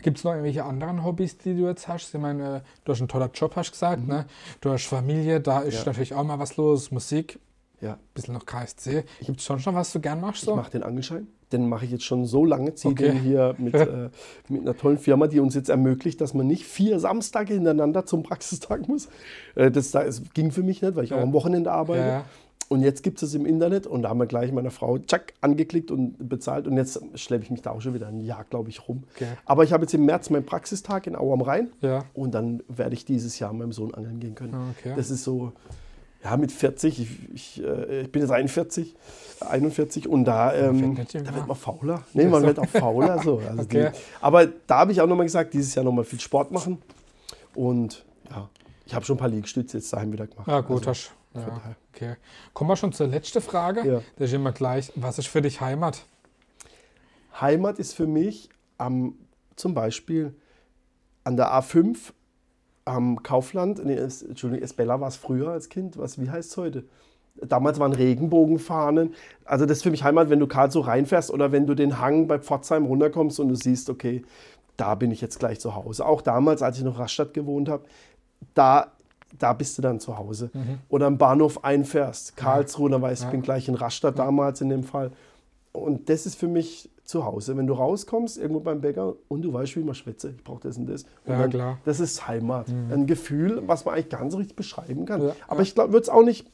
Gibt 0.01 0.17
es 0.17 0.23
noch 0.23 0.31
irgendwelche 0.31 0.63
anderen 0.63 1.03
Hobbys, 1.03 1.37
die 1.37 1.55
du 1.55 1.67
jetzt 1.67 1.87
hast? 1.87 2.13
Ich 2.13 2.19
meine, 2.21 2.57
äh, 2.57 2.61
du 2.85 2.91
hast 2.91 2.99
einen 2.99 3.07
tollen 3.07 3.29
Job, 3.33 3.55
hast 3.55 3.69
du 3.69 3.71
gesagt. 3.71 4.07
Ne? 4.07 4.25
Du 4.61 4.69
hast 4.71 4.85
Familie, 4.85 5.39
da 5.41 5.59
ist 5.61 5.73
Mhm. 5.73 5.79
Ja. 5.79 5.85
natürlich 5.87 6.13
auch 6.13 6.23
mal 6.23 6.39
was 6.39 6.57
los. 6.57 6.91
Musik, 6.91 7.39
Ja. 7.81 7.93
ein 7.93 7.99
bisschen 8.13 8.33
noch 8.33 8.45
KSC. 8.45 9.03
Gibt 9.25 9.39
es 9.39 9.45
schon 9.45 9.59
schon, 9.59 9.75
was 9.75 9.91
du 9.93 9.99
gern 9.99 10.19
machst? 10.21 10.43
Ich 10.43 10.45
So? 10.49 10.55
mache 10.55 10.71
den 10.71 10.83
Angelschein. 10.83 11.27
Den 11.51 11.67
mache 11.67 11.85
ich 11.85 11.89
jetzt 11.91 12.03
schon 12.03 12.25
so 12.27 12.45
lange, 12.45 12.75
ziehe 12.75 12.91
Okay. 12.91 13.07
den 13.09 13.19
hier 13.21 13.55
mit, 13.57 13.73
äh, 13.73 14.09
mit 14.49 14.61
einer 14.61 14.77
tollen 14.77 14.99
Firma, 14.99 15.25
die 15.25 15.39
uns 15.39 15.55
jetzt 15.55 15.69
ermöglicht, 15.69 16.21
dass 16.21 16.35
man 16.35 16.45
nicht 16.45 16.63
vier 16.65 16.99
Samstage 16.99 17.55
hintereinander 17.55 18.05
zum 18.05 18.21
Praxistag 18.21 18.87
muss. 18.87 19.07
Äh, 19.55 19.71
das, 19.71 19.89
das 19.91 20.21
ging 20.35 20.51
für 20.51 20.61
mich 20.61 20.81
nicht, 20.83 20.95
weil 20.95 21.05
ich 21.05 21.09
Ja. 21.09 21.17
auch 21.17 21.21
am 21.23 21.33
Wochenende 21.33 21.71
arbeite. 21.71 22.07
Ja. 22.07 22.25
Und 22.69 22.81
jetzt 22.83 23.01
gibt 23.01 23.17
es 23.17 23.29
es 23.29 23.33
im 23.35 23.45
Internet 23.47 23.87
und 23.87 24.03
da 24.03 24.09
haben 24.09 24.19
wir 24.19 24.27
gleich 24.27 24.51
meiner 24.51 24.69
Frau 24.69 24.99
tschack, 24.99 25.33
angeklickt 25.41 25.89
und 25.89 26.29
bezahlt. 26.29 26.67
Und 26.67 26.77
jetzt 26.77 27.01
schleppe 27.15 27.43
ich 27.43 27.49
mich 27.49 27.63
da 27.63 27.71
auch 27.71 27.81
schon 27.81 27.95
wieder 27.95 28.07
ein 28.07 28.21
Jahr, 28.21 28.45
glaube 28.47 28.69
ich, 28.69 28.87
rum. 28.87 29.03
Okay. 29.15 29.25
Aber 29.45 29.63
ich 29.63 29.73
habe 29.73 29.83
jetzt 29.83 29.93
im 29.95 30.05
März 30.05 30.29
meinen 30.29 30.45
Praxistag 30.45 31.07
in 31.07 31.15
Au 31.15 31.33
am 31.33 31.41
Rhein 31.41 31.69
Ja. 31.81 32.05
und 32.13 32.31
dann 32.35 32.61
werde 32.67 32.93
ich 32.93 33.05
dieses 33.05 33.39
Jahr 33.39 33.51
meinem 33.53 33.71
Sohn 33.71 33.93
angeln 33.95 34.19
gehen 34.19 34.35
können. 34.35 34.53
Ah, 34.53 34.67
okay. 34.77 34.93
Das 34.95 35.09
ist 35.09 35.23
so, 35.23 35.51
ja, 36.23 36.37
mit 36.37 36.51
40, 36.51 36.99
ich, 37.01 37.33
ich, 37.33 37.63
äh, 37.63 38.01
ich 38.01 38.11
bin 38.11 38.21
jetzt 38.21 38.29
41, 38.31 38.95
41 39.49 40.07
und 40.07 40.25
da, 40.25 40.53
ähm, 40.53 40.95
da 40.95 41.35
wird 41.35 41.47
man 41.47 41.57
fauler. 41.57 42.03
Nee, 42.13 42.25
man 42.25 42.43
wird 42.43 42.59
auch 42.59 42.67
fauler. 42.67 43.19
So. 43.23 43.41
Also 43.49 43.63
Okay. 43.63 43.89
die, 43.93 43.97
aber 44.21 44.45
da 44.67 44.79
habe 44.79 44.91
ich 44.91 45.01
auch 45.01 45.07
nochmal 45.07 45.25
gesagt, 45.25 45.55
dieses 45.55 45.73
Jahr 45.73 45.83
nochmal 45.85 46.03
viel 46.05 46.19
Sport 46.19 46.51
machen. 46.51 46.77
Und 47.55 48.05
ja, 48.29 48.47
ich 48.85 48.93
habe 48.93 49.05
schon 49.05 49.15
ein 49.15 49.19
paar 49.19 49.29
Liegestütze 49.29 49.77
jetzt 49.77 49.91
daheim 49.91 50.11
wieder 50.11 50.27
gemacht. 50.27 50.47
Ja, 50.47 50.61
gut, 50.61 50.77
Also, 50.87 50.89
hast 50.91 51.11
ja, 51.33 51.61
okay. 51.93 52.15
Kommen 52.53 52.69
wir 52.69 52.75
schon 52.75 52.93
zur 52.93 53.07
letzten 53.07 53.41
Frage. 53.41 53.85
Ja. 53.85 54.01
Das 54.17 54.29
ist 54.29 54.33
immer 54.33 54.51
gleich. 54.51 54.91
Was 54.95 55.19
ist 55.19 55.27
für 55.27 55.41
dich 55.41 55.61
Heimat? 55.61 56.05
Heimat 57.39 57.79
ist 57.79 57.93
für 57.93 58.07
mich 58.07 58.49
am, 58.77 59.15
zum 59.55 59.73
Beispiel 59.73 60.33
an 61.23 61.37
der 61.37 61.51
A5 61.51 62.13
am 62.85 63.21
Kaufland, 63.21 63.85
nee, 63.85 63.93
es, 63.93 64.23
Entschuldigung, 64.23 64.63
Esbella 64.63 64.99
war 64.99 65.09
es 65.09 65.15
früher 65.15 65.49
als 65.49 65.69
Kind, 65.69 65.97
was, 65.97 66.19
wie 66.19 66.29
heißt 66.29 66.51
es 66.51 66.57
heute? 66.57 66.85
Damals 67.35 67.79
waren 67.79 67.93
Regenbogenfahnen. 67.93 69.13
Also 69.45 69.65
das 69.65 69.77
ist 69.77 69.83
für 69.83 69.91
mich 69.91 70.03
Heimat, 70.03 70.29
wenn 70.29 70.39
du 70.39 70.47
Karlsruhe 70.47 70.87
reinfährst 70.87 71.31
oder 71.31 71.51
wenn 71.51 71.67
du 71.67 71.75
den 71.75 71.99
Hang 71.99 72.27
bei 72.27 72.39
Pforzheim 72.39 72.85
runterkommst 72.85 73.39
und 73.39 73.47
du 73.47 73.55
siehst, 73.55 73.89
okay, 73.89 74.23
da 74.75 74.95
bin 74.95 75.11
ich 75.11 75.21
jetzt 75.21 75.39
gleich 75.39 75.59
zu 75.59 75.75
Hause. 75.75 76.05
Auch 76.05 76.21
damals, 76.21 76.61
als 76.61 76.79
ich 76.79 76.83
noch 76.83 76.99
Rastatt 76.99 77.33
gewohnt 77.33 77.69
habe, 77.69 77.83
da, 78.55 78.91
da 79.37 79.53
bist 79.53 79.77
du 79.77 79.81
dann 79.81 79.99
zu 79.99 80.17
Hause. 80.17 80.49
Oder 80.89 81.07
am 81.07 81.17
Bahnhof 81.17 81.63
einfährst, 81.63 82.35
Karlsruhe, 82.35 82.89
dann 82.89 83.01
weißt 83.01 83.23
du, 83.23 83.25
ich 83.27 83.31
bin 83.31 83.41
gleich 83.41 83.67
in 83.67 83.75
Rastatt 83.75 84.17
damals 84.17 84.61
in 84.61 84.69
dem 84.69 84.83
Fall. 84.83 85.11
Und 85.71 86.09
das 86.09 86.25
ist 86.25 86.35
für 86.35 86.47
mich 86.47 86.89
zu 87.03 87.25
Hause. 87.25 87.57
Wenn 87.57 87.67
du 87.67 87.73
rauskommst, 87.73 88.37
irgendwo 88.37 88.59
beim 88.59 88.81
Bäcker 88.81 89.15
und 89.27 89.41
du 89.41 89.53
weißt, 89.53 89.75
wie 89.75 89.83
man 89.83 89.95
schwätze, 89.95 90.29
ich 90.35 90.43
brauche 90.43 90.61
das 90.61 90.77
und 90.77 90.87
das. 90.87 91.03
Und 91.25 91.33
Ja, 91.33 91.39
dann, 91.39 91.49
klar. 91.49 91.77
Das 91.85 91.99
ist 91.99 92.27
Heimat. 92.27 92.69
Ein 92.69 93.07
Gefühl, 93.07 93.63
was 93.65 93.85
man 93.85 93.95
eigentlich 93.95 94.09
gar 94.09 94.23
nicht 94.23 94.31
so 94.31 94.37
richtig 94.37 94.55
beschreiben 94.55 95.05
kann. 95.05 95.21
Ja, 95.21 95.35
Aber 95.47 95.57
ja. 95.57 95.63
ich 95.63 95.75
glaube, 95.75 95.93
würde 95.93 96.03
es 96.03 96.09
auch 96.09 96.23
nicht 96.23 96.47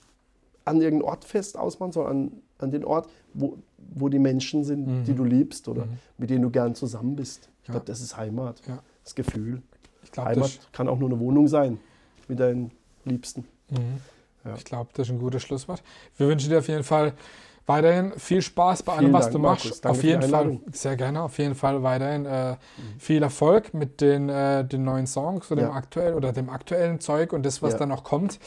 an 0.63 0.81
irgendeinen 0.81 1.09
Ort 1.09 1.25
fest 1.25 1.57
ausmachen, 1.57 1.91
sondern 1.91 2.11
an, 2.11 2.31
an 2.59 2.71
den 2.71 2.85
Ort, 2.85 3.09
wo, 3.33 3.57
wo 3.77 4.09
die 4.09 4.19
Menschen 4.19 4.63
sind, 4.63 5.05
die 5.05 5.13
du 5.13 5.23
liebst 5.23 5.67
oder 5.67 5.87
mit 6.17 6.29
denen 6.29 6.41
du 6.41 6.49
gern 6.49 6.73
zusammen 6.73 7.15
bist. 7.15 7.49
Ich 7.63 7.69
glaube, 7.69 7.85
das 7.85 8.01
ist 8.01 8.17
Heimat. 8.17 8.61
Ja. 8.67 8.79
Das 9.03 9.15
Gefühl. 9.15 9.61
Ich 10.03 10.11
glaube, 10.11 10.29
Heimat 10.29 10.45
das, 10.45 10.71
kann 10.71 10.87
auch 10.87 10.97
nur 10.97 11.09
eine 11.09 11.19
Wohnung 11.19 11.47
sein 11.47 11.79
mit 12.27 12.39
deinen 12.39 12.71
Liebsten. 13.05 13.45
mhm. 13.69 14.01
Ja. 14.43 14.53
ich 14.55 14.63
glaub, 14.63 14.93
das 14.93 15.07
ist 15.07 15.13
ein 15.13 15.19
gutes 15.19 15.41
Schlusswort. 15.41 15.81
Wir 16.17 16.27
wünschen 16.27 16.51
dir 16.51 16.59
auf 16.59 16.67
jeden 16.67 16.83
Fall 16.83 17.13
weiterhin 17.65 18.13
viel 18.17 18.43
Spaß 18.43 18.83
bei 18.83 18.91
allem, 18.93 18.99
Vielen 19.05 19.13
was 19.13 19.21
Dank, 19.25 19.33
du 19.33 19.39
Markus. 19.39 19.65
machst. 19.65 19.85
Danke 19.85 19.97
auf 19.97 20.03
jeden 20.03 20.21
Fall, 20.21 20.59
sehr 20.71 20.95
gerne, 20.95 21.21
auf 21.23 21.37
jeden 21.39 21.55
Fall 21.55 21.81
weiterhin 21.81 22.27
äh, 22.27 22.55
viel 22.99 23.23
Erfolg 23.23 23.73
mit 23.73 24.01
den, 24.01 24.29
äh, 24.29 24.63
den 24.63 24.83
neuen 24.83 25.07
Songs 25.07 25.51
oder 25.51 25.63
dem 25.63 25.69
Ja. 25.69 25.75
aktuellen 25.75 26.13
oder 26.13 26.31
dem 26.31 26.51
aktuellen 26.51 26.99
Zeug 26.99 27.33
und 27.33 27.43
das, 27.43 27.63
was 27.63 27.73
Ja. 27.73 27.79
da 27.79 27.85
noch 27.87 28.03
kommt. 28.03 28.37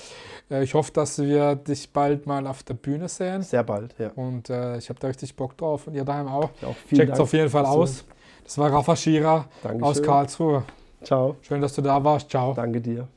Äh, 0.53 0.63
ich 0.63 0.75
hoffe, 0.75 0.93
dass 0.93 1.19
wir 1.19 1.57
dich 1.57 1.93
bald 1.93 2.29
mal 2.29 2.47
auf 2.47 2.63
der 2.63 2.75
Bühne 2.75 3.09
sehen. 3.09 3.43
Sehr 3.43 3.65
bald, 3.65 3.97
ja. 3.99 4.11
Und 4.15 4.51
äh, 4.51 4.79
ich 4.79 4.89
habe 4.91 5.01
da 5.01 5.09
richtig 5.09 5.35
Bock 5.35 5.57
drauf 5.57 5.89
und 5.89 5.95
ihr 5.95 6.05
daheim 6.05 6.29
auch. 6.29 6.51
Auch 6.63 6.77
Checkt 6.95 7.13
es 7.15 7.19
auf 7.19 7.33
jeden 7.33 7.51
Fall 7.51 7.67
aus. 7.67 8.05
Das 8.45 8.57
war 8.57 8.73
Rafa 8.73 8.95
Schira 8.95 9.47
Dankeschön. 9.65 9.83
aus 9.85 10.01
Karlsruhe. 10.01 10.63
Ciao. 11.03 11.35
Schön, 11.43 11.61
dass 11.61 11.75
du 11.75 11.83
da 11.83 12.05
warst. 12.05 12.31
Ciao. 12.31 12.55
Danke 12.55 12.81
dir. 12.81 13.09